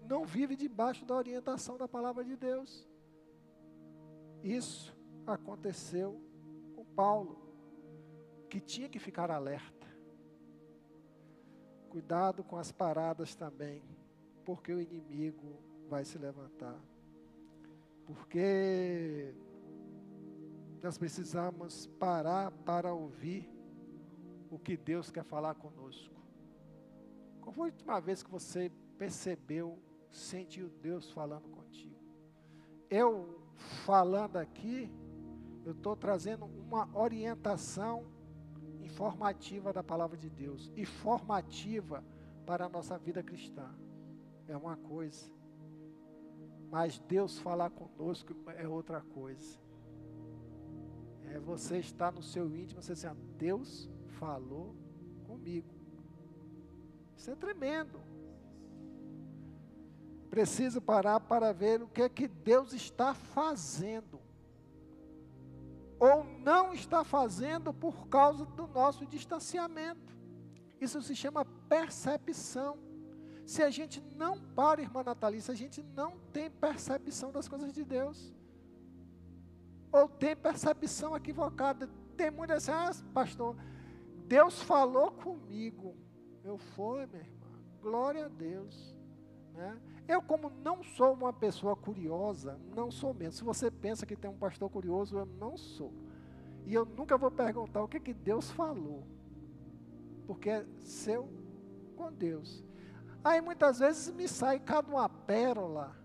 Não 0.02 0.24
vive 0.24 0.56
debaixo 0.56 1.06
da 1.06 1.14
orientação 1.14 1.78
da 1.78 1.86
palavra 1.86 2.24
de 2.24 2.36
Deus. 2.36 2.88
Isso 4.42 4.96
aconteceu 5.24 6.20
com 6.74 6.84
Paulo, 6.84 7.38
que 8.50 8.60
tinha 8.60 8.88
que 8.88 8.98
ficar 8.98 9.30
alerta. 9.30 9.86
Cuidado 11.90 12.42
com 12.42 12.56
as 12.56 12.72
paradas 12.72 13.36
também 13.36 13.97
porque 14.48 14.72
o 14.72 14.80
inimigo 14.80 15.60
vai 15.90 16.06
se 16.06 16.16
levantar. 16.16 16.74
Porque 18.06 19.34
nós 20.82 20.96
precisamos 20.96 21.86
parar 21.98 22.50
para 22.64 22.94
ouvir 22.94 23.46
o 24.50 24.58
que 24.58 24.74
Deus 24.74 25.10
quer 25.10 25.22
falar 25.22 25.54
conosco. 25.54 26.14
Qual 27.42 27.52
foi 27.52 27.68
a 27.68 27.72
última 27.72 28.00
vez 28.00 28.22
que 28.22 28.30
você 28.30 28.72
percebeu, 28.96 29.78
sentiu 30.10 30.70
Deus 30.80 31.10
falando 31.10 31.50
contigo? 31.50 32.00
Eu 32.88 33.42
falando 33.84 34.38
aqui, 34.38 34.90
eu 35.62 35.72
estou 35.72 35.94
trazendo 35.94 36.46
uma 36.46 36.88
orientação 36.98 38.06
informativa 38.80 39.74
da 39.74 39.84
palavra 39.84 40.16
de 40.16 40.30
Deus 40.30 40.72
e 40.74 40.86
formativa 40.86 42.02
para 42.46 42.64
a 42.64 42.68
nossa 42.70 42.96
vida 42.96 43.22
cristã 43.22 43.68
é 44.48 44.56
uma 44.56 44.76
coisa, 44.76 45.30
mas 46.70 46.98
Deus 46.98 47.38
falar 47.38 47.70
conosco 47.70 48.34
é 48.56 48.66
outra 48.66 49.00
coisa. 49.00 49.58
É 51.30 51.38
você 51.38 51.78
estar 51.78 52.10
no 52.10 52.22
seu 52.22 52.54
íntimo, 52.54 52.82
você 52.82 52.94
dizendo, 52.94 53.20
Deus 53.36 53.88
falou 54.18 54.74
comigo. 55.26 55.68
Isso 57.16 57.30
é 57.30 57.34
tremendo. 57.34 58.00
Preciso 60.30 60.80
parar 60.80 61.20
para 61.20 61.52
ver 61.52 61.82
o 61.82 61.88
que 61.88 62.02
é 62.02 62.08
que 62.08 62.28
Deus 62.28 62.72
está 62.72 63.14
fazendo. 63.14 64.20
Ou 65.98 66.22
não 66.22 66.72
está 66.72 67.02
fazendo 67.02 67.74
por 67.74 68.08
causa 68.08 68.46
do 68.46 68.66
nosso 68.68 69.04
distanciamento. 69.04 70.16
Isso 70.80 71.02
se 71.02 71.14
chama 71.14 71.44
percepção. 71.44 72.87
Se 73.48 73.62
a 73.62 73.70
gente 73.70 74.02
não 74.14 74.38
para, 74.38 74.82
irmã 74.82 75.02
Natalícia, 75.02 75.52
a 75.52 75.56
gente 75.56 75.82
não 75.82 76.18
tem 76.34 76.50
percepção 76.50 77.32
das 77.32 77.48
coisas 77.48 77.72
de 77.72 77.82
Deus. 77.82 78.30
Ou 79.90 80.06
tem 80.06 80.36
percepção 80.36 81.16
equivocada. 81.16 81.88
Tem 82.14 82.30
muitas 82.30 82.68
assim, 82.68 83.00
ah, 83.00 83.10
pastor, 83.14 83.56
Deus 84.26 84.60
falou 84.60 85.12
comigo. 85.12 85.96
Eu 86.44 86.58
fui, 86.58 87.06
minha 87.06 87.22
irmã. 87.22 87.46
Glória 87.80 88.26
a 88.26 88.28
Deus. 88.28 88.94
Né? 89.54 89.80
Eu, 90.06 90.20
como 90.20 90.50
não 90.62 90.82
sou 90.82 91.14
uma 91.14 91.32
pessoa 91.32 91.74
curiosa, 91.74 92.60
não 92.76 92.90
sou 92.90 93.14
mesmo. 93.14 93.32
Se 93.32 93.44
você 93.44 93.70
pensa 93.70 94.04
que 94.04 94.14
tem 94.14 94.30
um 94.30 94.36
pastor 94.36 94.68
curioso, 94.68 95.16
eu 95.16 95.24
não 95.24 95.56
sou. 95.56 95.94
E 96.66 96.74
eu 96.74 96.84
nunca 96.84 97.16
vou 97.16 97.30
perguntar 97.30 97.82
o 97.82 97.88
que, 97.88 97.98
que 97.98 98.12
Deus 98.12 98.50
falou. 98.50 99.06
Porque 100.26 100.50
é 100.50 100.66
seu 100.82 101.30
com 101.96 102.12
Deus. 102.12 102.67
Aí 103.24 103.40
muitas 103.40 103.78
vezes 103.78 104.14
me 104.14 104.28
sai 104.28 104.60
cada 104.60 104.88
uma 104.88 105.08
pérola. 105.08 105.96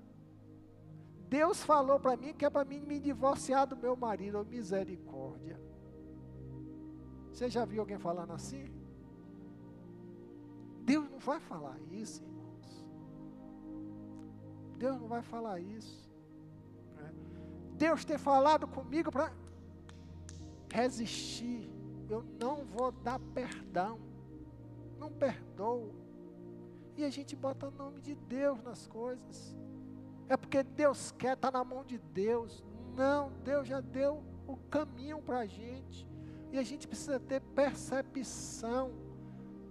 Deus 1.30 1.64
falou 1.64 2.00
para 2.00 2.16
mim 2.16 2.34
que 2.34 2.46
é 2.46 2.50
para 2.50 2.66
mim 2.66 2.80
me 2.80 3.00
divorciar 3.00 3.66
do 3.66 3.76
meu 3.76 3.96
marido, 3.96 4.46
misericórdia. 4.46 5.60
Você 7.32 7.50
já 7.50 7.66
viu 7.66 7.82
alguém 7.82 7.98
falando 7.98 8.34
assim? 8.34 8.66
Deus 10.84 11.10
não 11.10 11.20
vai 11.20 11.40
falar 11.40 11.80
isso, 11.92 12.24
irmãos. 12.24 12.86
Deus 14.78 15.00
não 15.00 15.08
vai 15.08 15.22
falar 15.22 15.60
isso. 15.60 16.08
Né? 16.96 17.12
Deus 17.76 18.06
ter 18.06 18.20
falado 18.20 18.68
comigo 18.68 19.12
para 19.12 19.32
resistir. 20.72 21.72
Eu 22.10 22.24
não 22.40 22.66
vou 22.66 22.92
dar 22.92 23.20
perdão. 23.34 24.00
Não 25.00 25.12
perdoo. 25.12 26.03
E 26.96 27.04
a 27.04 27.10
gente 27.10 27.36
bota 27.36 27.68
o 27.68 27.72
nome 27.72 28.02
de 28.02 28.16
Deus 28.16 28.62
nas 28.62 28.88
coisas. 28.88 29.56
É 30.30 30.38
porque 30.38 30.64
Deus 30.64 31.12
quer, 31.12 31.34
está 31.34 31.52
na 31.52 31.64
mão 31.64 31.84
de 31.84 31.98
Deus. 31.98 32.64
Não, 32.96 33.32
Deus 33.44 33.68
já 33.68 33.82
deu 33.82 34.24
o 34.48 34.58
caminho 34.70 35.22
para 35.22 35.40
a 35.40 35.46
gente. 35.46 36.08
E 36.52 36.58
a 36.58 36.64
gente 36.64 36.88
precisa 36.88 37.20
ter 37.20 37.42
percepção 37.42 38.92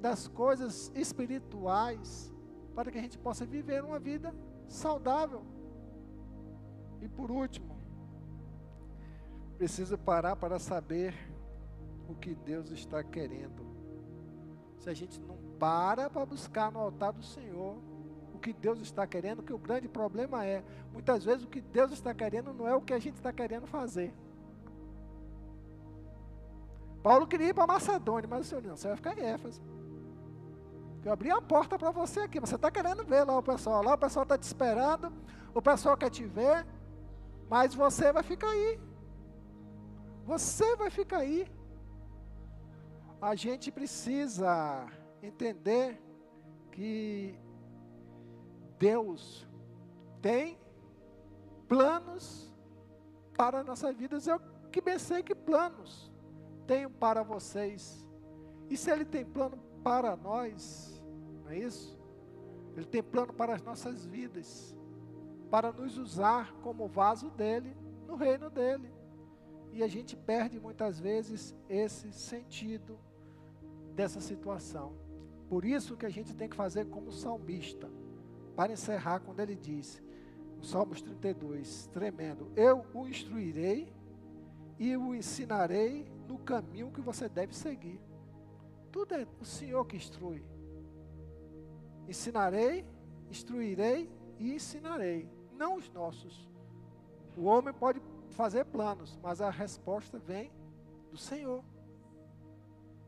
das 0.01 0.27
coisas 0.27 0.91
espirituais 0.95 2.33
para 2.75 2.91
que 2.91 2.99
a 2.99 3.03
gente 3.03 3.19
possa 3.19 3.47
viver 3.47 3.85
uma 3.85 4.01
vida 4.01 4.35
saudável. 4.69 5.45
E 7.01 7.09
por 7.09 7.31
último, 7.31 7.77
preciso 9.57 9.97
parar 9.97 10.35
para 10.35 10.59
saber 10.59 11.15
o 12.09 12.15
que 12.15 12.35
Deus 12.35 12.71
está 12.71 13.03
querendo. 13.05 13.65
Se 14.79 14.91
a 14.91 14.95
gente 14.95 15.21
não 15.21 15.37
para 15.63 16.11
para 16.11 16.27
buscar 16.27 16.73
no 16.73 16.81
altar 16.81 17.13
do 17.13 17.23
Senhor 17.23 17.77
o 18.35 18.39
que 18.41 18.53
Deus 18.53 18.81
está 18.81 19.07
querendo, 19.07 19.45
que 19.45 19.53
o 19.53 19.59
grande 19.59 19.87
problema 19.87 20.45
é, 20.45 20.65
muitas 20.93 21.25
vezes 21.25 21.45
o 21.45 21.47
que 21.47 21.61
Deus 21.61 21.93
está 21.93 22.13
querendo 22.13 22.53
não 22.53 22.67
é 22.67 22.75
o 22.75 22.81
que 22.81 22.93
a 22.93 22.99
gente 22.99 23.15
está 23.15 23.33
querendo 23.33 23.69
fazer. 23.69 24.13
Paulo 27.01 27.29
queria 27.29 27.51
ir 27.51 27.55
para 27.55 27.69
Macedônia, 27.69 28.29
mas 28.29 28.41
o 28.41 28.49
Senhor 28.49 28.65
não, 28.65 28.77
você 28.77 28.89
vai 28.89 28.97
ficar 28.97 29.17
em 29.17 29.23
Éfeso. 29.23 29.63
Eu 31.05 31.13
abri 31.13 31.31
a 31.31 31.41
porta 31.41 31.79
para 31.79 31.93
você 31.93 32.23
aqui, 32.23 32.41
você 32.41 32.57
está 32.57 32.69
querendo 32.69 33.05
ver 33.05 33.23
lá 33.23 33.39
o 33.39 33.43
pessoal, 33.43 33.85
lá 33.85 33.95
o 33.95 33.99
pessoal 33.99 34.25
está 34.25 34.37
te 34.37 34.43
esperando, 34.43 35.13
o 35.55 35.63
pessoal 35.63 35.97
quer 35.97 36.11
te 36.11 36.25
ver, 36.25 36.67
mas 37.49 37.73
você 37.73 38.13
vai 38.13 38.25
ficar 38.25 38.51
aí. 38.51 38.81
Você 40.25 40.75
vai 40.75 40.91
ficar 40.91 41.19
aí. 41.19 41.47
A 43.21 43.37
gente 43.37 43.71
precisa 43.71 44.89
entender 45.23 46.01
que 46.71 47.39
Deus 48.79 49.47
tem 50.21 50.59
planos 51.69 52.53
para 53.37 53.61
a 53.61 53.65
nossa 53.65 53.93
vida. 53.93 54.19
Eu 54.27 54.41
que 54.71 54.81
bem 54.81 54.99
sei 54.99 55.23
que 55.23 55.35
planos 55.35 56.11
tenho 56.67 56.91
para 56.91 57.23
vocês. 57.23 58.07
E 58.71 58.77
se 58.77 58.91
Ele 58.91 59.05
tem 59.05 59.25
plano 59.25 59.59
para 59.85 60.17
nós, 60.17 61.03
não 61.45 61.51
é 61.51 61.59
isso? 61.59 61.99
Ele 62.75 62.87
tem 62.87 63.03
plano 63.03 63.33
para 63.33 63.55
as 63.55 63.63
nossas 63.63 64.07
vidas, 64.07 64.75
para 65.51 65.71
nos 65.71 65.99
usar 65.99 66.55
como 66.63 66.89
vaso 66.89 67.29
dele, 67.31 67.77
no 68.07 68.17
reino 68.17 68.49
dele. 68.49 68.91
E 69.73 69.83
a 69.83 69.89
gente 69.89 70.17
perde 70.17 70.59
muitas 70.59 70.99
vezes 70.99 71.55
esse 71.69 72.13
sentido 72.13 72.99
dessa 73.95 74.21
situação. 74.21 75.02
Por 75.53 75.67
isso 75.67 75.99
que 75.99 76.07
a 76.07 76.09
gente 76.09 76.35
tem 76.35 76.49
que 76.49 76.57
fazer 76.57 76.87
como 76.87 77.13
salmista. 77.13 77.87
Para 78.57 78.73
encerrar, 78.73 79.21
quando 79.21 79.41
ele 79.41 79.55
diz, 79.55 80.03
no 80.57 80.65
Salmos 80.65 81.03
32, 81.03 81.91
tremendo: 81.93 82.51
Eu 82.57 82.87
o 82.95 83.07
instruirei 83.07 83.93
e 84.79 84.97
o 84.97 85.15
ensinarei 85.15 86.11
no 86.27 86.39
caminho 86.39 86.91
que 86.91 87.03
você 87.03 87.29
deve 87.29 87.55
seguir. 87.55 88.01
Tudo 88.91 89.15
é 89.15 89.27
o 89.43 89.45
Senhor 89.45 89.85
que 89.85 89.95
instrui. 89.95 90.43
Ensinarei, 92.09 92.87
instruirei 93.29 94.11
e 94.39 94.55
ensinarei, 94.55 95.29
não 95.55 95.77
os 95.77 95.91
nossos. 95.91 96.49
O 97.37 97.45
homem 97.45 97.75
pode 97.75 98.01
fazer 98.31 98.65
planos, 98.65 99.19
mas 99.23 99.43
a 99.43 99.51
resposta 99.51 100.19
vem 100.19 100.51
do 101.11 101.19
Senhor. 101.19 101.63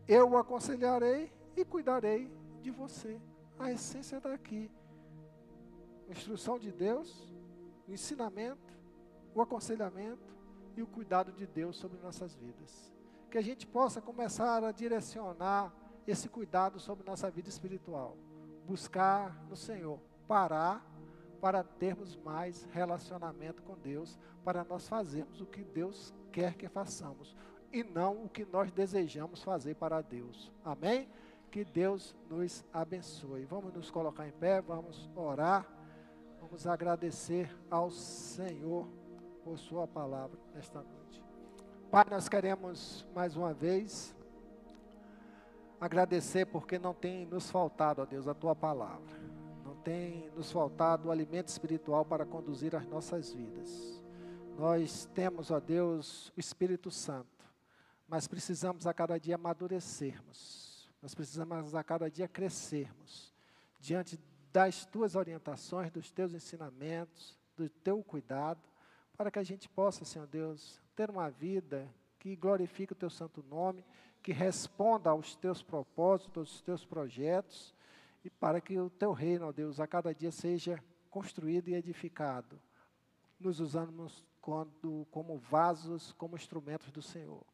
Eu 0.06 0.32
o 0.32 0.36
aconselharei 0.36 1.32
e 1.56 1.64
cuidarei 1.64 2.30
de 2.62 2.70
você. 2.70 3.20
A 3.58 3.70
essência 3.70 4.16
está 4.16 4.32
aqui. 4.32 4.70
A 6.08 6.12
instrução 6.12 6.58
de 6.58 6.70
Deus, 6.70 7.32
o 7.88 7.92
ensinamento, 7.92 8.74
o 9.34 9.40
aconselhamento 9.40 10.34
e 10.76 10.82
o 10.82 10.86
cuidado 10.86 11.32
de 11.32 11.46
Deus 11.46 11.76
sobre 11.76 11.98
nossas 12.00 12.34
vidas. 12.34 12.92
Que 13.30 13.38
a 13.38 13.42
gente 13.42 13.66
possa 13.66 14.00
começar 14.00 14.62
a 14.62 14.72
direcionar 14.72 15.72
esse 16.06 16.28
cuidado 16.28 16.78
sobre 16.78 17.06
nossa 17.06 17.30
vida 17.30 17.48
espiritual. 17.48 18.16
Buscar 18.66 19.44
no 19.48 19.56
Senhor, 19.56 19.98
parar 20.26 20.84
para 21.40 21.62
termos 21.62 22.16
mais 22.16 22.64
relacionamento 22.72 23.62
com 23.62 23.76
Deus, 23.76 24.18
para 24.44 24.64
nós 24.64 24.88
fazermos 24.88 25.40
o 25.40 25.46
que 25.46 25.62
Deus 25.62 26.14
quer 26.32 26.54
que 26.54 26.68
façamos 26.68 27.36
e 27.74 27.82
não 27.82 28.24
o 28.24 28.28
que 28.28 28.44
nós 28.44 28.70
desejamos 28.70 29.42
fazer 29.42 29.74
para 29.74 30.00
Deus. 30.00 30.52
Amém? 30.64 31.08
Que 31.54 31.64
Deus 31.64 32.16
nos 32.28 32.64
abençoe. 32.72 33.44
Vamos 33.44 33.72
nos 33.72 33.88
colocar 33.88 34.26
em 34.26 34.32
pé, 34.32 34.60
vamos 34.60 35.08
orar, 35.14 35.64
vamos 36.40 36.66
agradecer 36.66 37.48
ao 37.70 37.92
Senhor 37.92 38.88
por 39.44 39.56
Sua 39.56 39.86
palavra 39.86 40.36
nesta 40.52 40.82
noite. 40.82 41.22
Pai, 41.92 42.04
nós 42.10 42.28
queremos 42.28 43.06
mais 43.14 43.36
uma 43.36 43.54
vez 43.54 44.12
agradecer 45.80 46.44
porque 46.44 46.76
não 46.76 46.92
tem 46.92 47.24
nos 47.24 47.48
faltado, 47.48 48.02
ó 48.02 48.04
Deus, 48.04 48.26
a 48.26 48.34
Tua 48.34 48.56
palavra. 48.56 49.16
Não 49.64 49.76
tem 49.76 50.28
nos 50.34 50.50
faltado 50.50 51.06
o 51.06 51.12
alimento 51.12 51.46
espiritual 51.46 52.04
para 52.04 52.26
conduzir 52.26 52.74
as 52.74 52.84
nossas 52.88 53.32
vidas. 53.32 54.02
Nós 54.58 55.08
temos, 55.14 55.52
ó 55.52 55.60
Deus, 55.60 56.32
o 56.36 56.40
Espírito 56.40 56.90
Santo, 56.90 57.46
mas 58.08 58.26
precisamos 58.26 58.88
a 58.88 58.92
cada 58.92 59.20
dia 59.20 59.36
amadurecermos 59.36 60.73
nós 61.04 61.14
precisamos 61.14 61.74
a 61.74 61.84
cada 61.84 62.10
dia 62.10 62.26
crescermos 62.26 63.30
diante 63.78 64.18
das 64.50 64.86
tuas 64.86 65.14
orientações, 65.14 65.90
dos 65.90 66.10
teus 66.10 66.32
ensinamentos, 66.32 67.38
do 67.54 67.68
teu 67.68 68.02
cuidado, 68.02 68.62
para 69.14 69.30
que 69.30 69.38
a 69.38 69.42
gente 69.42 69.68
possa, 69.68 70.02
Senhor 70.06 70.26
Deus, 70.26 70.80
ter 70.96 71.10
uma 71.10 71.28
vida 71.28 71.86
que 72.18 72.34
glorifique 72.34 72.94
o 72.94 72.96
teu 72.96 73.10
santo 73.10 73.44
nome, 73.50 73.84
que 74.22 74.32
responda 74.32 75.10
aos 75.10 75.36
teus 75.36 75.62
propósitos, 75.62 76.38
aos 76.38 76.62
teus 76.62 76.86
projetos, 76.86 77.74
e 78.24 78.30
para 78.30 78.58
que 78.58 78.78
o 78.78 78.88
teu 78.88 79.12
reino, 79.12 79.48
ó 79.48 79.52
Deus, 79.52 79.80
a 79.80 79.86
cada 79.86 80.14
dia 80.14 80.32
seja 80.32 80.82
construído 81.10 81.68
e 81.68 81.74
edificado, 81.74 82.58
nos 83.38 83.60
usando 83.60 84.10
como 84.40 85.36
vasos, 85.36 86.14
como 86.14 86.34
instrumentos 86.34 86.90
do 86.90 87.02
Senhor. 87.02 87.44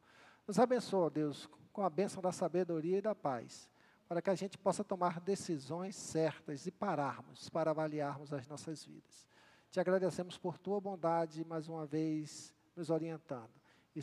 Nos 0.47 0.57
abençoa, 0.57 1.07
ó 1.07 1.09
Deus, 1.09 1.49
com 1.71 1.83
a 1.83 1.89
bênção 1.89 2.21
da 2.21 2.31
sabedoria 2.31 2.97
e 2.97 3.01
da 3.01 3.15
paz, 3.15 3.69
para 4.07 4.21
que 4.21 4.29
a 4.29 4.35
gente 4.35 4.57
possa 4.57 4.83
tomar 4.83 5.19
decisões 5.19 5.95
certas 5.95 6.67
e 6.67 6.71
pararmos 6.71 7.49
para 7.49 7.71
avaliarmos 7.71 8.33
as 8.33 8.47
nossas 8.47 8.83
vidas. 8.83 9.27
Te 9.69 9.79
agradecemos 9.79 10.37
por 10.37 10.57
tua 10.57 10.81
bondade, 10.81 11.45
mais 11.45 11.69
uma 11.69 11.85
vez, 11.85 12.53
nos 12.75 12.89
orientando. 12.89 13.49
E 13.95 14.01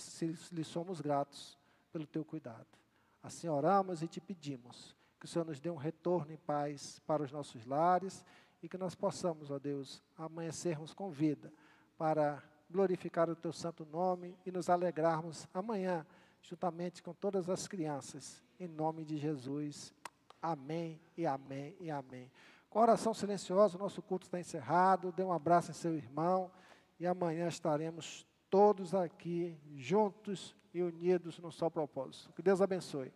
lhe 0.53 0.64
somos 0.64 1.01
gratos 1.01 1.59
pelo 1.93 2.07
teu 2.07 2.25
cuidado. 2.25 2.66
Assim 3.23 3.49
oramos 3.49 4.03
e 4.03 4.09
te 4.09 4.21
pedimos 4.21 4.97
que 5.19 5.27
o 5.27 5.29
Senhor 5.29 5.45
nos 5.45 5.61
dê 5.61 5.69
um 5.69 5.77
retorno 5.77 6.33
em 6.33 6.37
paz 6.37 7.01
para 7.07 7.23
os 7.23 7.33
nossos 7.33 7.66
lares 7.66 8.25
e 8.62 8.69
que 8.69 8.79
nós 8.79 8.95
possamos, 8.95 9.51
ó 9.51 9.59
Deus, 9.59 10.03
amanhecermos 10.16 10.95
com 10.95 11.11
vida 11.11 11.53
para 11.97 12.43
glorificar 12.71 13.29
o 13.29 13.37
teu 13.37 13.53
santo 13.53 13.85
nome 13.87 14.37
e 14.47 14.51
nos 14.51 14.69
alegrarmos 14.69 15.49
amanhã 15.53 16.07
juntamente 16.43 17.03
com 17.03 17.12
todas 17.12 17.49
as 17.49 17.66
crianças, 17.66 18.43
em 18.59 18.66
nome 18.66 19.05
de 19.05 19.18
Jesus. 19.18 19.93
Amém 20.41 21.01
e 21.16 21.26
amém 21.26 21.76
e 21.80 21.91
amém. 21.91 22.30
Com 22.70 22.80
oração 22.80 23.14
silenciosa, 23.14 23.76
o 23.76 23.80
nosso 23.80 24.03
culto 24.03 24.26
está 24.26 24.39
encerrado. 24.39 25.12
Dê 25.12 25.22
um 25.22 25.32
abraço 25.32 25.70
em 25.70 25.74
seu 25.74 25.95
irmão 25.95 26.51
e 26.99 27.07
amanhã 27.07 27.49
estaremos 27.49 28.26
todos 28.51 28.95
aqui 28.95 29.59
juntos 29.76 30.55
e 30.72 30.82
unidos 30.82 31.39
no 31.39 31.51
só 31.51 31.70
propósito. 31.70 32.32
Que 32.32 32.43
Deus 32.43 32.61
abençoe. 32.61 33.12